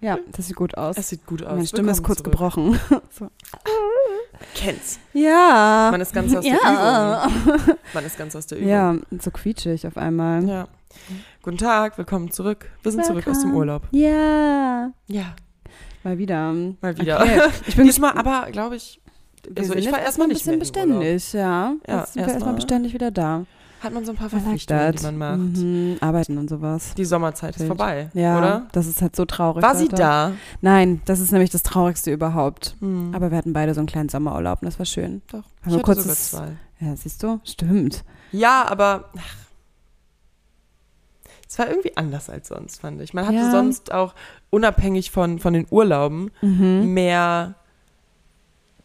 Ja, 0.00 0.18
das 0.32 0.46
sieht 0.46 0.56
gut 0.56 0.76
aus. 0.78 0.96
Es 0.96 1.08
sieht 1.10 1.26
gut 1.26 1.42
aus. 1.42 1.52
Meine 1.56 1.66
Stimme 1.66 1.90
ist 1.90 1.98
Willkommen 1.98 2.06
kurz 2.06 2.18
zurück. 2.18 2.32
gebrochen. 2.32 2.80
so. 3.10 3.28
Kenn's. 4.54 4.98
Ja. 5.12 5.88
Man 5.90 6.00
ist 6.00 6.14
ganz 6.14 6.34
aus 6.34 6.42
der 6.44 6.52
ja. 6.54 7.26
Übung. 7.26 7.76
Man 7.92 8.04
ist 8.06 8.16
ganz 8.18 8.34
aus 8.36 8.46
der 8.46 8.58
Übung. 8.58 8.70
Ja, 8.70 8.96
so 9.20 9.30
quietschig 9.30 9.86
auf 9.86 9.96
einmal. 9.98 10.44
Ja. 10.48 10.68
Guten 11.42 11.58
Tag, 11.58 11.98
willkommen 11.98 12.30
zurück. 12.30 12.66
Wir 12.82 12.92
sind 12.92 13.04
zurück 13.04 13.26
aus 13.28 13.40
dem 13.40 13.50
Willkommen. 13.50 13.56
Urlaub. 13.56 13.82
Ja. 13.90 14.90
Ja, 15.06 15.34
Mal 16.02 16.16
wieder. 16.16 16.52
mal 16.80 16.96
wieder. 16.98 17.20
Okay. 17.20 17.40
Ich 17.66 17.76
bin 17.76 17.84
Diesmal 17.86 18.12
aber, 18.16 18.50
glaube 18.50 18.76
ich, 18.76 19.00
also 19.56 19.74
ich 19.74 19.90
war 19.92 20.00
erstmal 20.00 20.28
ein 20.28 20.32
nicht 20.32 20.46
mehr 20.46 20.56
bisschen 20.56 20.88
beständig, 20.88 21.32
ja. 21.34 21.74
Ja, 21.86 21.98
erstmal 21.98 22.28
erstmal- 22.28 22.54
beständig 22.54 22.94
wieder 22.94 23.10
da. 23.10 23.44
Hat 23.82 23.94
man 23.94 24.04
so 24.04 24.12
ein 24.12 24.16
paar 24.16 24.28
I 24.28 24.32
like 24.32 24.42
Verpflichtungen, 24.42 24.92
die 24.96 25.02
man 25.02 25.18
macht. 25.18 25.56
Mhm, 25.62 25.96
arbeiten 26.00 26.36
und 26.38 26.50
sowas. 26.50 26.94
Die 26.96 27.04
Sommerzeit 27.04 27.54
ist 27.56 27.60
Wild. 27.60 27.68
vorbei, 27.68 28.10
Ja, 28.12 28.38
oder? 28.38 28.66
das 28.72 28.86
ist 28.86 29.00
halt 29.00 29.16
so 29.16 29.24
traurig. 29.24 29.62
War 29.62 29.74
sie 29.74 29.84
Leute. 29.84 29.96
da? 29.96 30.32
Nein, 30.60 31.00
das 31.06 31.18
ist 31.20 31.32
nämlich 31.32 31.50
das 31.50 31.62
Traurigste 31.62 32.12
überhaupt. 32.12 32.76
Hm. 32.80 33.12
Aber 33.14 33.30
wir 33.30 33.38
hatten 33.38 33.52
beide 33.54 33.72
so 33.72 33.80
einen 33.80 33.86
kleinen 33.86 34.08
Sommerurlaub 34.10 34.60
und 34.62 34.66
das 34.66 34.78
war 34.78 34.86
schön. 34.86 35.22
Doch, 35.28 35.38
Haben 35.38 35.44
ich 35.66 35.72
hatte 35.72 35.82
kurz 35.82 36.02
sogar 36.02 36.16
zwei. 36.16 36.48
Ja, 36.80 36.94
siehst 36.96 37.22
du? 37.22 37.40
Stimmt. 37.44 38.04
Ja, 38.32 38.66
aber 38.68 39.10
ach, 39.16 39.36
es 41.48 41.58
war 41.58 41.68
irgendwie 41.68 41.96
anders 41.96 42.30
als 42.30 42.48
sonst, 42.48 42.80
fand 42.80 43.00
ich. 43.00 43.12
Man 43.12 43.26
hatte 43.26 43.36
Ja. 43.38 43.50
sonst 43.50 43.92
auch 43.92 44.14
unabhängig 44.50 45.10
von, 45.10 45.38
von 45.38 45.52
den 45.52 45.66
Urlauben 45.70 46.30
Mhm. 46.42 46.92
mehr 46.94 47.54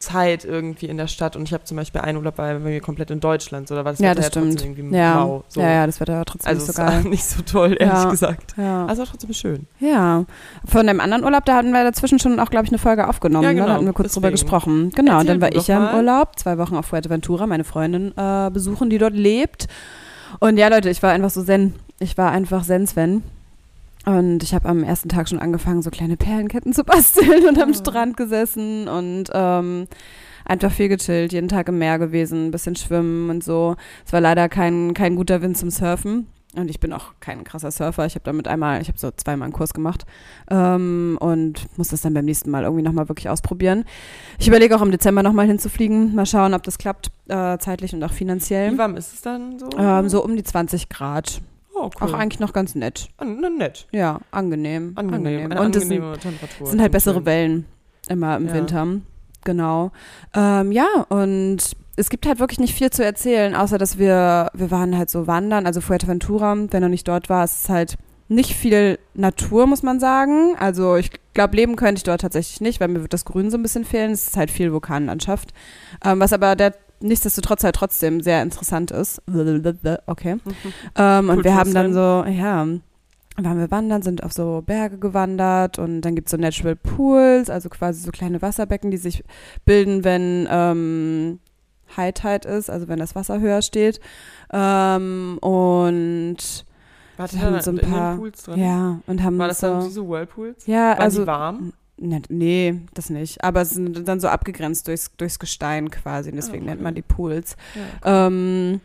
Zeit 0.06 0.46
irgendwie 0.46 0.86
in 0.88 0.98
der 0.98 1.08
Stadt. 1.08 1.36
Und 1.36 1.44
ich 1.44 1.54
habe 1.54 1.64
zum 1.64 1.78
Beispiel 1.78 2.02
einen 2.02 2.18
Urlaub 2.18 2.36
bei 2.36 2.58
mir 2.60 2.80
komplett 2.82 3.12
in 3.12 3.20
Deutschland. 3.20 3.68
So, 3.68 3.76
da 3.76 3.84
war 3.86 3.92
das 3.92 4.00
Ja, 4.00 4.12
Wetter 4.12 4.16
das 4.16 4.26
ja 4.26 4.32
stimmt. 4.32 4.52
trotzdem 4.54 4.78
irgendwie 4.78 4.98
Ja. 4.98 5.16
mau. 5.16 5.44
So. 5.48 5.62
ja, 5.62 5.70
ja, 5.72 5.86
das 5.86 6.00
Wetter 6.00 6.14
war 6.18 6.26
trotzdem 6.26 6.50
also 6.50 6.66
nicht 6.66 6.76
so 6.76 6.82
geil. 6.82 7.04
nicht 7.04 7.26
so 7.26 7.42
toll, 7.42 7.76
ehrlich 7.80 8.04
Ja. 8.04 8.10
gesagt. 8.10 8.54
Ja. 8.58 8.86
Also 8.86 9.06
trotzdem 9.06 9.34
schön. 9.34 9.68
ja. 9.80 10.26
Von 10.66 10.88
dem 10.88 11.00
anderen 11.00 11.24
Urlaub, 11.24 11.46
da 11.46 11.56
hatten 11.56 11.72
wir 11.72 11.84
dazwischen 11.84 12.20
schon 12.20 12.40
auch, 12.40 12.50
glaube 12.50 12.66
ich, 12.66 12.72
eine 12.72 12.80
Folge 12.80 13.08
aufgenommen. 13.08 13.44
Ja, 13.44 13.50
ne? 13.50 13.56
genau, 13.56 13.68
Da 13.68 13.74
hatten 13.76 13.86
wir 13.86 13.94
kurz 13.94 14.14
drüber 14.14 14.32
deswegen. 14.32 14.50
gesprochen. 14.50 14.92
Genau, 14.96 15.14
und 15.14 15.28
Erzähl 15.28 15.40
dann 15.40 15.42
war 15.42 15.56
ich 15.56 15.68
ja 15.68 15.90
im. 15.92 15.96
Urlaub, 15.98 16.38
zwei 16.40 16.58
Wochen 16.58 16.76
auf 16.76 16.86
Fuerteventura, 16.88 17.48
meine 17.48 17.64
Freundin 17.64 18.14
äh, 18.18 18.50
besuchen, 18.52 18.90
die 18.90 18.98
dort 18.98 19.14
lebt. 19.14 19.68
Und 20.40 20.58
ja, 20.58 20.68
Leute, 20.68 20.90
ich 20.90 21.02
war 21.04 21.12
einfach 21.12 21.30
so 21.30 21.44
zen. 21.44 21.74
Ich 22.00 22.18
war 22.18 22.32
einfach 22.32 22.64
zen-Sven. 22.64 23.24
Und 24.06 24.44
ich 24.44 24.54
habe 24.54 24.70
am 24.70 24.84
ersten 24.84 25.10
Tag 25.10 25.28
schon 25.28 25.40
angefangen, 25.40 25.82
so 25.82 25.90
kleine 25.90 26.16
Perlenketten 26.18 26.74
zu 26.74 26.84
basteln 26.86 27.48
und 27.48 27.60
am 27.62 27.72
Oh. 27.72 27.74
Strand 27.74 28.18
gesessen 28.18 28.88
und 28.88 29.26
ähm, 29.34 29.88
einfach 30.46 30.72
viel 30.72 30.90
gechillt, 30.90 31.34
jeden 31.34 31.48
Tag 31.50 31.68
im 31.70 31.80
Meer 31.80 31.98
gewesen, 31.98 32.48
ein 32.48 32.52
bisschen 32.52 32.76
schwimmen 32.76 33.30
und 33.32 33.44
so. 33.44 33.76
Es 34.06 34.14
war 34.14 34.22
leider 34.22 34.48
kein, 34.48 34.94
kein 34.94 35.16
guter 35.16 35.42
Wind 35.42 35.58
zum 35.58 35.70
Surfen. 35.72 36.28
Und 36.56 36.70
ich 36.70 36.80
bin 36.80 36.94
auch 36.94 37.16
kein 37.20 37.44
krasser 37.44 37.70
Surfer. 37.70 38.06
Ich 38.06 38.16
habe 38.16 38.24
damit 38.24 38.48
einmal, 38.48 38.82
ich 38.82 38.88
habe 38.88 38.98
so 38.98 39.12
zweimal 39.12 39.48
einen 39.48 39.54
Kurs 39.54 39.74
gemacht 39.74 40.06
ähm, 40.50 41.18
und 41.20 41.66
muss 41.78 41.90
das 41.90 42.00
dann 42.00 42.14
beim 42.14 42.24
nächsten 42.24 42.50
Mal 42.50 42.64
irgendwie 42.64 42.84
nochmal 42.84 43.10
wirklich 43.10 43.28
ausprobieren. 43.28 43.84
Ich 44.40 44.48
überlege 44.48 44.74
auch 44.78 44.82
im 44.82 44.90
Dezember 44.92 45.22
nochmal 45.22 45.48
hinzufliegen. 45.48 46.16
Mal 46.16 46.26
schauen, 46.26 46.54
ob 46.54 46.64
das 46.64 46.78
klappt, 46.78 47.12
äh, 47.28 47.58
zeitlich 47.58 47.94
und 47.94 48.02
auch 48.06 48.14
finanziell. 48.14 48.72
Wie 48.72 48.78
warm 48.78 48.96
ist 48.96 49.14
es 49.14 49.22
dann 49.22 49.60
so? 49.60 49.68
Ähm, 49.78 50.08
so 50.08 50.24
um 50.24 50.38
die 50.38 50.44
20 50.44 50.88
Grad. 50.88 51.42
Oh, 51.76 51.90
Auch 52.00 52.02
cool. 52.02 52.16
eigentlich 52.16 52.40
noch 52.40 52.54
ganz 52.54 52.76
nett. 52.76 53.10
An, 53.18 53.40
nett. 53.58 53.88
Ja, 53.92 54.20
angenehm. 54.32 54.94
Angenehm. 54.96 55.52
Eine 55.52 55.62
Und 55.62 55.76
es 55.76 55.84
sind, 55.84 55.92
angenehme 55.94 56.18
Temperatur. 56.20 56.66
es 56.66 56.72
sind 56.72 56.82
halt 56.82 56.92
bessere. 56.92 57.26
Wellen 57.26 57.66
immer 58.10 58.38
im 58.38 58.48
Ja. 58.48 58.54
Winter. 58.54 58.88
Genau. 59.44 59.92
Ähm, 60.34 60.72
ja, 60.72 60.88
und 61.10 61.58
es 61.96 62.10
gibt 62.10 62.26
halt 62.26 62.40
wirklich 62.40 62.60
nicht 62.60 62.74
viel 62.76 62.90
zu 62.90 63.04
erzählen, 63.06 63.56
außer 63.56 63.78
dass 63.78 63.98
wir, 63.98 64.50
wir 64.54 64.72
waren 64.72 64.98
halt 64.98 65.10
so 65.10 65.28
wandern, 65.28 65.66
also 65.66 65.82
Fuerteventura, 65.82 66.56
wer 66.72 66.80
noch 66.80 66.90
nicht 66.90 67.08
dort 67.08 67.30
war, 67.30 67.44
es 67.44 67.62
ist 67.62 67.70
halt 67.70 67.96
nicht 68.28 68.56
viel 68.56 68.98
Natur, 69.14 69.68
muss 69.68 69.84
man 69.84 70.00
sagen. 70.00 70.56
Also 70.58 70.96
ich 70.96 71.12
glaube, 71.36 71.56
leben 71.56 71.76
könnte 71.76 72.00
ich 72.00 72.04
dort 72.04 72.22
tatsächlich 72.22 72.60
nicht, 72.60 72.80
weil 72.80 72.88
mir 72.88 73.02
wird 73.02 73.14
das 73.14 73.24
Grün 73.24 73.52
so 73.52 73.58
ein 73.58 73.62
bisschen 73.62 73.86
fehlen. 73.86 74.12
Es 74.12 74.28
ist 74.28 74.38
halt 74.38 74.50
viel 74.50 74.72
Vulkanlandschaft. 74.74 75.54
Ähm, 76.04 76.20
was 76.20 76.34
aber 76.34 76.56
der 76.56 76.74
nichtsdestotrotz 77.06 77.64
halt 77.64 77.76
trotzdem 77.76 78.22
sehr 78.22 78.42
interessant 78.42 78.92
ist. 78.92 79.22
Okay. 79.28 80.38
Ähm, 80.96 81.30
und 81.30 81.44
wir 81.44 81.56
haben 81.56 81.74
dann 81.74 81.94
so, 81.94 82.26
ja, 82.30 82.66
waren 83.38 83.60
wir 83.60 83.70
wandern, 83.72 84.02
sind 84.02 84.24
auf 84.24 84.34
so 84.34 84.64
Berge 84.66 84.98
gewandert 84.98 85.78
und 85.80 86.02
dann 86.02 86.16
gibt 86.16 86.28
es 86.28 86.32
so 86.32 86.38
Natural 86.38 86.76
Pools, 86.76 87.50
also 87.50 87.70
quasi 87.70 88.02
so 88.02 88.12
kleine 88.12 88.42
Wasserbecken, 88.42 88.92
die 88.92 88.98
sich 88.98 89.24
bilden, 89.66 90.04
wenn 90.04 90.48
ähm, 90.50 91.40
High 91.98 92.14
Tide 92.14 92.48
ist, 92.48 92.70
also 92.70 92.88
wenn 92.88 93.00
das 93.00 93.14
Wasser 93.16 93.40
höher 93.40 93.62
steht. 93.62 94.00
Ähm, 94.52 95.38
und 95.42 96.38
Warte, 97.18 97.36
wir 97.36 97.42
haben 97.44 97.62
so 97.62 97.72
ein 97.72 97.78
in 97.78 97.90
paar, 97.90 98.16
Pools 98.18 98.44
drin? 98.44 98.60
ja, 98.60 99.00
und 99.08 99.24
haben 99.24 99.38
War 99.38 99.48
das 99.48 99.60
dann 99.60 99.82
so, 99.82 99.88
diese 99.88 100.08
Whirlpools? 100.08 100.66
ja, 100.66 100.92
Waren 100.92 101.00
also 101.02 101.28
warm? 101.28 101.74
Ne, 101.98 102.22
nee, 102.30 102.82
das 102.94 103.10
nicht. 103.10 103.44
Aber 103.44 103.62
es 103.62 103.70
sind 103.72 104.08
dann 104.08 104.20
so 104.20 104.28
abgegrenzt 104.28 104.88
durchs, 104.88 105.12
durchs 105.16 105.40
Gestein 105.40 105.90
quasi. 105.92 106.30
Und 106.30 106.36
deswegen 106.36 106.64
Ah, 106.64 106.66
okay. 106.66 106.70
nennt 106.72 106.82
man 106.82 106.96
die 106.96 107.02
Pools. 107.02 107.56
Ja, 108.04 108.28
Ähm, 108.28 108.82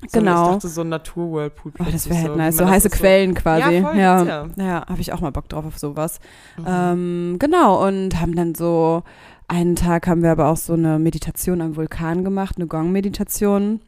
So, 0.00 0.06
Ich 0.06 0.12
genau. 0.12 0.52
dachte, 0.52 0.68
so 0.68 0.82
ein 0.82 0.88
Natur-Whirlpool. 0.90 1.72
Oh, 1.78 1.84
das 1.90 2.08
wäre 2.08 2.18
halt 2.20 2.26
so, 2.32 2.36
nice. 2.36 2.56
So 2.58 2.68
heiße 2.68 2.90
Quellen 2.90 3.34
quasi. 3.34 3.76
Ja, 3.76 3.82
voll, 3.90 3.98
ja, 3.98 4.42
gibt's 4.42 4.56
ja. 4.58 4.86
habe 4.86 5.00
ich 5.00 5.12
auch 5.12 5.20
mal 5.20 5.30
Bock 5.32 5.48
drauf 5.48 5.64
auf 5.64 5.78
sowas. 5.78 6.20
Mhm. 6.58 6.64
Ähm, 6.68 7.36
genau, 7.38 7.86
und 7.86 8.20
haben 8.20 8.34
dann 8.36 8.54
so, 8.54 9.02
einen 9.48 9.76
Tag 9.76 10.06
haben 10.06 10.22
wir 10.22 10.30
aber 10.32 10.48
auch 10.48 10.56
so 10.56 10.74
eine 10.74 10.98
Meditation 10.98 11.60
am 11.60 11.76
Vulkan 11.76 12.22
gemacht, 12.24 12.56
eine 12.56 12.66
Gong-Meditation. 12.66 13.80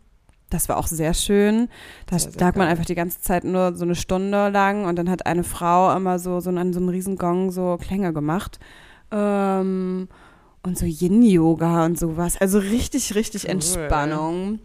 Das 0.50 0.68
war 0.68 0.76
auch 0.76 0.86
sehr 0.86 1.12
schön. 1.12 1.68
Da 2.06 2.18
Sehr, 2.18 2.30
sehr 2.30 2.40
lag 2.40 2.54
man 2.56 2.68
einfach 2.68 2.84
die 2.84 2.94
ganze 2.94 3.20
Zeit 3.20 3.44
nur 3.44 3.74
so 3.74 3.84
eine 3.84 3.96
Stunde 3.96 4.48
lang 4.48 4.84
und 4.84 4.96
dann 4.96 5.10
hat 5.10 5.26
eine 5.26 5.42
Frau 5.44 5.94
immer 5.96 6.18
so, 6.18 6.40
so 6.40 6.50
an 6.50 6.72
so 6.72 6.78
einem 6.80 6.88
riesen 6.88 7.16
Gong 7.16 7.50
so 7.50 7.78
Klänge 7.80 8.12
gemacht. 8.12 8.58
Ähm, 9.10 10.08
und 10.62 10.78
so 10.78 10.86
Yin-Yoga 10.86 11.84
und 11.84 11.98
sowas. 11.98 12.40
Also 12.40 12.58
richtig, 12.58 13.14
richtig 13.14 13.44
Cool. 13.44 13.50
Entspannung. 13.50 14.60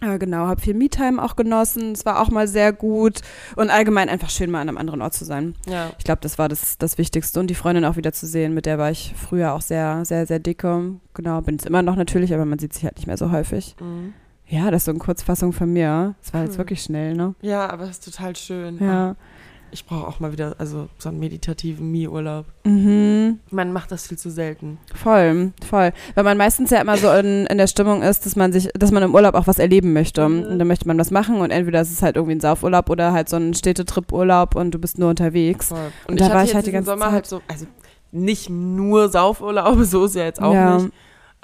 Äh, 0.00 0.18
genau, 0.18 0.46
habe 0.46 0.60
viel 0.60 0.74
Me-Time 0.74 1.22
auch 1.22 1.36
genossen. 1.36 1.92
Es 1.92 2.06
war 2.06 2.20
auch 2.20 2.30
mal 2.30 2.48
sehr 2.48 2.72
gut 2.72 3.20
und 3.56 3.68
allgemein 3.68 4.08
einfach 4.08 4.30
schön, 4.30 4.50
mal 4.50 4.60
an 4.62 4.68
einem 4.68 4.78
anderen 4.78 5.02
Ort 5.02 5.12
zu 5.12 5.24
sein. 5.24 5.54
Ja. 5.68 5.90
Ich 5.98 6.04
glaube, 6.04 6.20
das 6.22 6.38
war 6.38 6.48
das, 6.48 6.78
das 6.78 6.96
Wichtigste. 6.96 7.38
Und 7.38 7.48
die 7.48 7.54
Freundin 7.54 7.84
auch 7.84 7.96
wieder 7.96 8.12
zu 8.12 8.26
sehen, 8.26 8.54
mit 8.54 8.64
der 8.64 8.78
war 8.78 8.90
ich 8.90 9.14
früher 9.16 9.52
auch 9.52 9.60
sehr, 9.60 10.04
sehr, 10.04 10.26
sehr 10.26 10.38
dicke. 10.38 10.94
Genau, 11.14 11.40
bin 11.42 11.56
es 11.56 11.66
immer 11.66 11.82
noch 11.82 11.96
natürlich, 11.96 12.32
aber 12.32 12.46
man 12.46 12.58
sieht 12.58 12.72
sich 12.72 12.84
halt 12.84 12.96
nicht 12.96 13.06
mehr 13.06 13.18
so 13.18 13.30
häufig. 13.30 13.76
Mhm. 13.80 14.14
Ja, 14.50 14.70
das 14.70 14.82
ist 14.82 14.84
so 14.86 14.90
eine 14.90 14.98
Kurzfassung 14.98 15.52
von 15.52 15.72
mir. 15.72 16.14
Es 16.22 16.34
war 16.34 16.42
jetzt 16.42 16.52
Cool. 16.52 16.58
wirklich 16.58 16.82
schnell, 16.82 17.14
ne? 17.14 17.34
ja, 17.40 17.68
aber 17.70 17.86
das 17.86 17.98
ist 17.98 18.04
total 18.04 18.34
schön. 18.36 18.78
Ja. 18.80 19.14
Ich 19.72 19.86
brauche 19.86 20.08
auch 20.08 20.18
mal 20.18 20.32
wieder 20.32 20.56
also 20.58 20.88
so 20.98 21.08
einen 21.08 21.20
meditativen 21.20 21.92
Mi-Urlaub. 21.92 22.44
Mhm. 22.64 23.38
Man 23.52 23.72
macht 23.72 23.92
das 23.92 24.08
viel 24.08 24.18
zu 24.18 24.28
selten. 24.28 24.78
Voll, 24.96 25.52
voll. 25.64 25.92
Weil 26.16 26.24
man 26.24 26.36
meistens 26.36 26.70
ja 26.70 26.80
immer 26.80 26.96
so 26.96 27.08
in, 27.12 27.46
in 27.46 27.56
der 27.56 27.68
Stimmung 27.68 28.02
ist, 28.02 28.26
dass 28.26 28.34
man 28.34 28.52
sich, 28.52 28.68
dass 28.74 28.90
man 28.90 29.04
im 29.04 29.14
Urlaub 29.14 29.36
auch 29.36 29.46
was 29.46 29.60
erleben 29.60 29.92
möchte. 29.92 30.28
Mhm. 30.28 30.42
Und 30.42 30.58
dann 30.58 30.66
möchte 30.66 30.88
man 30.88 30.98
was 30.98 31.12
machen 31.12 31.36
und 31.40 31.52
entweder 31.52 31.80
ist 31.82 31.92
es 31.92 32.02
halt 32.02 32.16
irgendwie 32.16 32.34
ein 32.34 32.40
Saufurlaub 32.40 32.90
oder 32.90 33.12
halt 33.12 33.28
so 33.28 33.36
ein 33.36 33.54
Städtetrip-Urlaub 33.54 34.56
und 34.56 34.72
du 34.72 34.80
bist 34.80 34.98
nur 34.98 35.10
unterwegs. 35.10 35.68
Voll. 35.68 35.78
Und 36.08 36.14
Und, 36.14 36.20
da 36.20 36.34
war 36.34 36.42
ich 36.42 36.52
halt 36.56 36.66
die 36.66 36.72
ganze 36.72 36.90
Sommer 36.90 37.04
Zeit- 37.04 37.12
halt 37.12 37.26
so, 37.26 37.40
also 37.46 37.66
nicht 38.10 38.50
nur 38.50 39.08
Saufurlaube, 39.08 39.84
so 39.84 40.06
ist 40.06 40.16
ja 40.16 40.24
jetzt 40.24 40.42
auch 40.42 40.52
Ja. 40.52 40.78
nicht. 40.78 40.92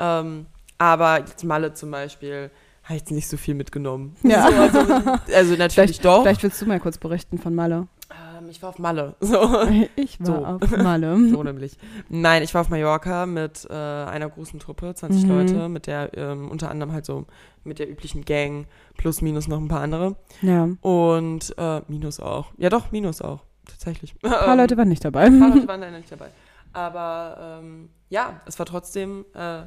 Ähm, 0.00 0.46
aber 0.78 1.20
jetzt 1.20 1.44
Malle 1.44 1.74
zum 1.74 1.92
Beispiel, 1.92 2.50
habe 2.86 2.94
ich 2.94 3.00
jetzt 3.02 3.10
nicht 3.10 3.28
so 3.28 3.36
viel 3.36 3.54
mitgenommen. 3.54 4.16
Ja. 4.22 4.48
So, 4.48 4.78
also, 4.78 5.10
also 5.34 5.56
natürlich 5.56 5.74
Vielleicht, 5.74 6.04
doch. 6.04 6.22
vielleicht 6.22 6.42
willst 6.42 6.60
du 6.62 6.66
mal 6.66 6.80
kurz 6.80 6.98
berichten 6.98 7.38
von 7.38 7.54
Malle. 7.54 7.88
Ähm, 8.10 8.48
ich 8.48 8.62
war 8.62 8.69
auf 8.70 8.78
Malle. 8.78 9.14
So. 9.20 9.36
Ich 9.97 10.19
war 10.20 10.26
So. 10.26 10.34
auf 10.66 10.76
Malle. 10.76 11.16
so 11.30 11.42
nämlich. 11.42 11.76
Nein, 12.08 12.42
ich 12.42 12.54
war 12.54 12.60
auf 12.62 12.69
Mallorca 12.70 13.26
mit 13.26 13.66
äh, 13.69 13.72
einer 13.74 14.28
großen 14.28 14.58
Truppe, 14.60 14.94
20 14.94 15.24
Mhm. 15.24 15.28
Leute, 15.28 15.69
mit 15.69 15.86
der 15.88 16.16
ähm, 16.16 16.48
unter 16.50 16.70
anderem 16.70 16.92
halt 16.92 17.04
so 17.06 17.26
mit 17.64 17.78
der 17.80 17.91
üblichen 17.91 18.24
Gang 18.24 18.66
plus 18.97 19.20
minus 19.20 19.48
noch 19.48 19.58
ein 19.58 19.68
paar 19.68 19.80
andere. 19.80 20.14
Ja. 20.41 20.68
Und 20.80 21.54
äh, 21.58 21.80
minus 21.88 22.20
auch. 22.20 22.47
Ja 22.56 22.70
doch, 22.70 22.92
minus 22.92 23.20
auch. 23.20 23.42
Tatsächlich. 23.68 24.14
Ein 24.22 24.30
paar 24.30 24.56
Leute 24.56 24.76
waren 24.76 24.88
nicht 24.88 25.04
dabei. 25.04 25.22
Ein 25.24 25.41
paar 25.41 25.48
Leute 25.53 25.66
waren 25.66 25.80
leider 25.80 25.97
nicht 25.98 26.12
dabei. 26.12 26.28
Aber 26.72 27.59
ähm, 27.60 27.88
ja, 28.10 28.41
es 28.47 28.59
war 28.60 28.66
trotzdem 28.66 29.24
äh, 29.34 29.62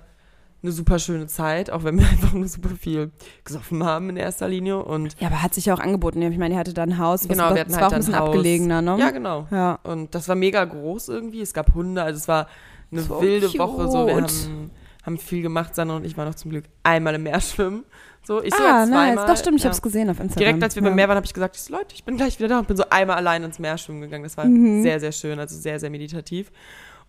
eine 0.62 0.72
super 0.74 1.00
schöne 1.00 1.28
Zeit, 1.28 1.70
auch 1.72 1.84
wenn 1.84 1.98
wir 2.00 2.08
einfach 2.10 2.34
nur 2.34 2.48
super 2.48 2.70
viel 2.80 3.12
gesoffen 3.46 3.84
haben 3.84 4.10
in 4.10 4.18
erster 4.18 4.48
Linie. 4.48 4.84
Und 4.84 5.16
Ja, 5.20 5.28
aber 5.28 5.42
hat 5.42 5.54
sich 5.54 5.66
ja 5.66 5.74
auch 5.74 5.80
angeboten. 5.80 6.22
Ich 6.22 6.38
meine, 6.38 6.56
die 6.56 6.60
hatte 6.60 6.74
da 6.74 6.84
ein 6.84 6.98
Haus. 6.98 7.22
was- 7.24 7.28
Genau, 7.30 7.46
das 7.50 7.56
wir 7.56 7.62
hatten 7.62 7.72
war 7.74 7.80
halt 7.82 7.88
auch 7.90 7.94
ein 7.94 8.00
bisschen 8.00 8.20
Haus. 8.20 8.28
abgelegener, 8.30 8.82
ne? 8.82 8.98
ja, 9.00 9.12
genau. 9.12 9.48
Ja. 9.52 9.80
Und 9.84 10.14
das 10.16 10.28
war 10.28 10.36
mega 10.36 10.66
groß 10.66 11.10
irgendwie. 11.10 11.42
Es 11.42 11.54
gab 11.54 11.74
Hunde, 11.74 12.04
also 12.04 12.18
es 12.18 12.28
war 12.28 12.48
eine 12.92 13.02
So 13.02 13.22
wilde 13.22 13.48
cute. 13.48 13.60
Woche. 13.60 13.88
So, 13.90 14.08
wir 14.08 14.16
haben, 14.16 14.72
haben 15.06 15.18
viel 15.18 15.42
gemacht. 15.42 15.76
Sandra 15.76 15.96
und 15.98 16.06
ich 16.06 16.18
waren 16.18 16.28
noch 16.28 16.36
zum 16.36 16.52
Glück 16.52 16.66
einmal 16.84 17.16
im 17.16 17.24
Meer 17.24 17.40
schwimmen. 17.42 17.84
So, 18.22 18.44
ich 18.44 18.54
ah, 18.54 18.86
zweimal. 18.86 19.16
nice. 19.16 19.26
Doch, 19.28 19.38
stimmt, 19.38 19.58
ich 19.58 19.64
ja. 19.64 19.70
habe 19.70 19.76
es 19.76 19.82
gesehen 19.82 20.10
auf 20.10 20.20
Instagram. 20.20 20.40
Direkt 20.46 20.64
als 20.64 20.76
wir 20.76 20.84
ja. 20.84 20.90
beim 20.90 20.96
Meer 20.96 21.08
waren, 21.08 21.16
habe 21.16 21.26
ich 21.26 21.34
gesagt, 21.34 21.56
ich 21.56 21.62
so, 21.62 21.74
Leute, 21.74 21.96
ich 21.96 22.04
bin 22.04 22.18
gleich 22.18 22.38
wieder 22.38 22.50
da 22.50 22.60
und 22.60 22.68
bin 22.68 22.76
so 22.76 22.84
einmal 22.90 23.16
allein 23.16 23.44
ins 23.44 23.60
Meer 23.60 23.78
schwimmen 23.78 24.02
gegangen. 24.02 24.24
Das 24.26 24.36
war 24.36 24.44
Mhm. 24.46 24.84
sehr, 24.84 25.00
sehr 25.00 25.14
schön, 25.14 25.40
also 25.40 25.56
sehr, 25.56 25.80
sehr 25.80 25.90
meditativ. 25.90 26.52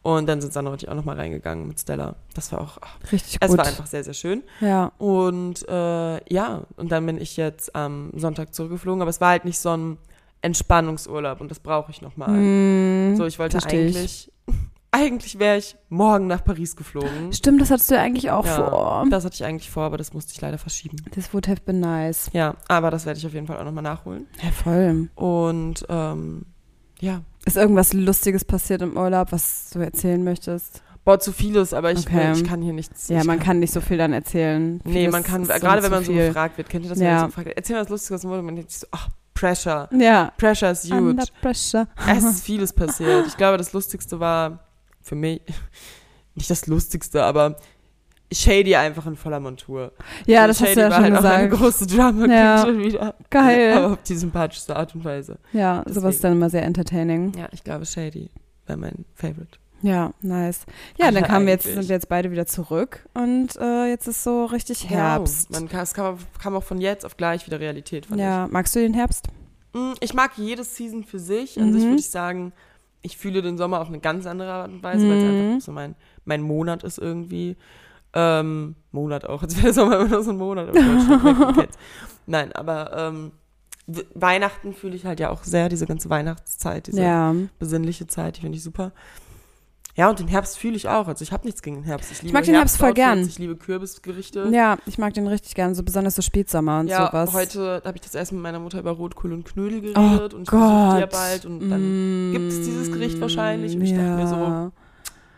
Und 0.02 0.26
dann 0.28 0.40
sind 0.40 0.52
Sandra 0.54 0.72
und 0.72 0.82
ich 0.82 0.88
auch 0.88 0.94
nochmal 0.94 1.16
reingegangen 1.16 1.68
mit 1.68 1.78
Stella. 1.78 2.16
Das 2.34 2.50
war 2.52 2.60
auch, 2.62 2.78
ach, 2.80 2.96
Richtig 3.12 3.36
es 3.40 3.48
gut. 3.48 3.58
war 3.58 3.66
einfach 3.66 3.86
sehr, 3.86 4.02
sehr 4.02 4.14
schön. 4.14 4.42
ja. 4.60 4.92
Und 4.98 5.68
äh, 5.68 6.32
ja, 6.32 6.62
und 6.76 6.90
dann 6.90 7.04
bin 7.04 7.20
ich 7.20 7.36
jetzt 7.36 7.74
am 7.76 8.10
Sonntag 8.16 8.54
zurückgeflogen, 8.54 9.02
aber 9.02 9.10
es 9.10 9.20
war 9.20 9.28
halt 9.30 9.44
nicht 9.44 9.58
so 9.58 9.76
ein 9.76 9.98
Entspannungsurlaub 10.42 11.40
und 11.40 11.50
das 11.50 11.60
brauche 11.60 11.90
ich 11.90 12.00
nochmal. 12.02 12.30
Mm, 12.30 13.16
so, 13.16 13.26
ich 13.26 13.38
wollte 13.38 13.60
versteh 13.60 13.86
ich. 13.86 13.96
eigentlich, 13.96 14.32
eigentlich 14.90 15.38
wäre 15.38 15.58
ich 15.58 15.76
morgen 15.90 16.26
nach 16.26 16.42
Paris 16.42 16.76
geflogen. 16.76 17.32
Stimmt, 17.34 17.60
das 17.60 17.70
hattest 17.70 17.90
du 17.90 17.94
ja 17.94 18.00
eigentlich 18.02 18.30
auch 18.30 18.46
Ja, 18.46 18.56
vor. 18.70 19.06
Das 19.10 19.24
hatte 19.26 19.34
ich 19.34 19.44
eigentlich 19.44 19.70
vor, 19.70 19.84
aber 19.84 19.98
das 19.98 20.14
musste 20.14 20.32
ich 20.32 20.40
leider 20.40 20.56
verschieben. 20.58 20.96
Das 21.14 21.32
would 21.34 21.46
have 21.46 21.60
been 21.66 21.80
nice. 21.80 22.30
Ja, 22.32 22.54
aber 22.68 22.90
das 22.90 23.04
werde 23.06 23.18
ich 23.18 23.26
auf 23.26 23.34
jeden 23.34 23.46
Fall 23.46 23.58
auch 23.58 23.64
nochmal 23.64 23.82
nachholen. 23.84 24.26
Ja, 24.42 24.50
voll. 24.50 25.10
Und 25.14 25.84
ähm, 25.90 26.46
ja, 27.00 27.22
Ist 27.46 27.56
irgendwas 27.56 27.92
Lustiges 27.92 28.44
passiert 28.44 28.82
im 28.82 28.96
Urlaub, 28.96 29.32
was 29.32 29.70
du 29.72 29.78
erzählen 29.80 30.22
möchtest? 30.22 30.82
boah, 31.02 31.18
zu 31.18 31.32
vieles, 31.32 31.72
aber 31.72 31.90
ich, 31.90 32.00
Okay. 32.06 32.32
ich 32.34 32.44
kann 32.44 32.60
hier 32.62 32.74
nichts. 32.74 33.08
Ja, 33.08 33.24
man 33.24 33.38
kann, 33.38 33.46
kann 33.46 33.58
nicht 33.60 33.72
so 33.72 33.80
viel 33.80 33.96
dann 33.98 34.12
erzählen. 34.12 34.80
Nee, 34.84 34.92
Vieles 34.92 35.12
man 35.12 35.22
kann, 35.24 35.44
gerade 35.44 35.82
wenn 35.82 35.90
man 35.90 36.04
so 36.04 36.12
gefragt 36.12 36.58
wird, 36.58 36.68
kennt 36.68 36.84
ihr 36.84 36.90
das, 36.90 36.98
wenn 36.98 37.06
Ja. 37.06 37.12
man 37.12 37.20
so 37.22 37.26
gefragt 37.28 37.46
wird, 37.46 37.56
erzähl 37.56 37.74
mal 37.76 37.82
was 37.82 37.88
Lustiges, 37.88 38.24
und 38.24 38.44
man 38.44 38.54
denkt 38.56 38.70
so, 38.70 38.86
ach, 38.90 39.08
Pressure. 39.34 39.88
Ja. 39.98 40.30
Pressure 40.36 40.70
is 40.70 40.84
huge. 40.84 40.96
Under 40.98 41.24
pressure. 41.40 41.88
Es 42.06 42.22
ist 42.22 42.44
vieles 42.44 42.72
passiert. 42.74 43.26
Ich 43.26 43.36
glaube, 43.38 43.56
das 43.56 43.72
Lustigste 43.72 44.20
war 44.20 44.58
für 45.00 45.14
mich, 45.14 45.40
nicht 46.34 46.50
das 46.50 46.66
Lustigste, 46.66 47.24
aber 47.24 47.56
Shady 48.32 48.76
einfach 48.76 49.06
in 49.06 49.16
voller 49.16 49.40
Montur. 49.40 49.92
Ja, 50.26 50.42
So, 50.42 50.46
das 50.48 50.60
hast 50.60 50.68
Shady 50.68 50.74
du 50.74 50.80
ja 50.82 50.90
war 50.90 50.96
schon 50.96 51.04
halt 51.04 51.16
auch 51.16 51.30
eine 51.30 51.48
gesagt. 51.48 51.62
große 51.62 51.86
Drama 51.86 52.26
Ja. 52.26 52.58
schon 52.64 52.78
wieder. 52.78 53.14
Geil. 53.30 53.72
Aber 53.76 53.92
auf 53.94 54.02
die 54.04 54.16
sympathischste 54.16 54.76
Art 54.76 54.94
und 54.94 55.04
Weise. 55.04 55.38
Ja, 55.52 55.78
sowas 55.78 55.94
Deswegen. 55.94 56.08
ist 56.10 56.24
dann 56.24 56.32
immer 56.32 56.50
sehr 56.50 56.62
entertaining. 56.62 57.32
Ja, 57.36 57.48
ich 57.52 57.64
glaube, 57.64 57.86
Shady 57.86 58.30
wäre 58.66 58.78
mein 58.78 59.04
Favorite. 59.14 59.58
Ja, 59.82 60.12
nice. 60.20 60.60
Ja, 60.98 61.06
dann 61.06 61.16
Alle 61.16 61.26
kamen 61.26 61.46
wir 61.46 61.54
jetzt, 61.54 61.64
sind 61.64 61.88
wir 61.88 61.94
jetzt 61.96 62.08
beide 62.10 62.30
wieder 62.30 62.46
zurück 62.46 63.08
und 63.14 63.56
äh, 63.58 63.86
jetzt 63.88 64.06
ist 64.06 64.22
so 64.22 64.44
richtig 64.44 64.90
Herbst. 64.90 65.48
Genau. 65.48 65.60
Man 65.60 65.68
kann, 65.70 65.80
es 65.80 65.94
kam, 65.94 66.18
kam 66.38 66.54
auch 66.54 66.62
von 66.62 66.80
jetzt 66.82 67.06
auf 67.06 67.16
gleich 67.16 67.46
wieder 67.46 67.58
Realität. 67.60 68.06
Ja, 68.14 68.46
magst 68.50 68.76
du 68.76 68.80
den 68.80 68.92
Herbst? 68.94 69.28
ich. 69.72 69.80
Mm, 69.80 69.92
ich 70.00 70.12
mag 70.14 70.32
jede 70.36 70.64
Season 70.64 71.02
für 71.02 71.18
sich. 71.18 71.58
An 71.58 71.72
sich 71.72 71.82
Mhm. 71.84 71.88
würde 71.88 72.00
ich 72.00 72.10
sagen, 72.10 72.52
ich 73.02 73.16
fühle 73.16 73.40
den 73.40 73.56
Sommer 73.56 73.80
auf 73.80 73.88
eine 73.88 74.00
ganz 74.00 74.26
andere 74.26 74.52
Art 74.52 74.68
und 74.70 74.82
Weise, 74.82 75.08
weil 75.08 75.16
es 75.16 75.24
Mhm. 75.24 75.40
einfach 75.50 75.60
so 75.64 75.72
mein, 75.72 75.94
mein 76.26 76.42
Monat 76.42 76.84
ist 76.84 76.98
irgendwie. 76.98 77.56
Ähm, 78.12 78.74
Monat 78.90 79.24
auch, 79.24 79.42
als 79.42 79.54
wäre 79.56 79.66
der 79.66 79.74
Sommer 79.74 80.00
immer 80.00 80.08
nur 80.08 80.22
so 80.22 80.30
ein 80.30 80.36
Monat. 80.36 80.74
Nein, 82.26 82.52
aber 82.52 82.96
ähm, 82.96 83.32
Weihnachten 84.14 84.72
fühle 84.74 84.96
ich 84.96 85.04
halt 85.04 85.20
ja 85.20 85.30
auch 85.30 85.44
sehr, 85.44 85.68
diese 85.68 85.86
ganze 85.86 86.10
Weihnachtszeit, 86.10 86.86
diese 86.86 87.02
Ja. 87.02 87.34
besinnliche 87.58 88.06
Zeit, 88.06 88.36
die 88.36 88.42
finde 88.42 88.56
ich 88.56 88.64
super. 88.64 88.92
Ja, 89.96 90.08
und 90.08 90.18
den 90.18 90.28
Herbst 90.28 90.56
fühle 90.56 90.76
ich 90.76 90.88
auch. 90.88 91.08
Also 91.08 91.22
ich 91.22 91.32
habe 91.32 91.44
nichts 91.44 91.62
gegen 91.62 91.76
den 91.76 91.84
Herbst. 91.84 92.12
Ich, 92.12 92.22
liebe 92.22 92.32
mag 92.32 92.44
den 92.44 92.54
Herbst 92.54 92.76
voll 92.78 92.94
Herbstoutfits, 92.94 93.18
gern. 93.18 93.28
Ich 93.28 93.38
liebe 93.38 93.56
Kürbisgerichte. 93.56 94.48
Ja, 94.52 94.78
ich 94.86 94.98
mag 94.98 95.14
den 95.14 95.26
richtig 95.26 95.54
gern, 95.54 95.74
so 95.74 95.82
besonders 95.82 96.14
so 96.14 96.22
Spätsommer 96.22 96.80
und 96.80 96.88
ja, 96.88 97.06
sowas. 97.06 97.32
heute 97.32 97.82
habe 97.84 97.96
ich 97.96 98.00
das 98.02 98.14
erst 98.14 98.32
mit 98.32 98.40
meiner 98.40 98.60
Mutter 98.60 98.78
über 98.78 98.92
Rotkohl 98.92 99.32
und 99.32 99.44
Knödel 99.44 99.80
geredet 99.80 100.32
oh 100.32 100.36
und 100.36 100.42
ich 100.44 100.48
die 100.48 100.56
ja 100.56 101.00
Gott. 101.00 101.10
bald 101.10 101.44
und 101.44 101.68
dann 101.68 102.30
gibt 102.32 102.52
es 102.52 102.62
dieses 102.62 102.92
Gericht 102.92 103.20
wahrscheinlich 103.20 103.74
und 103.74 103.82
ich 103.82 103.90
ja. 103.90 103.96
dachte 103.98 104.22
mir 104.22 104.28
so, 104.28 104.72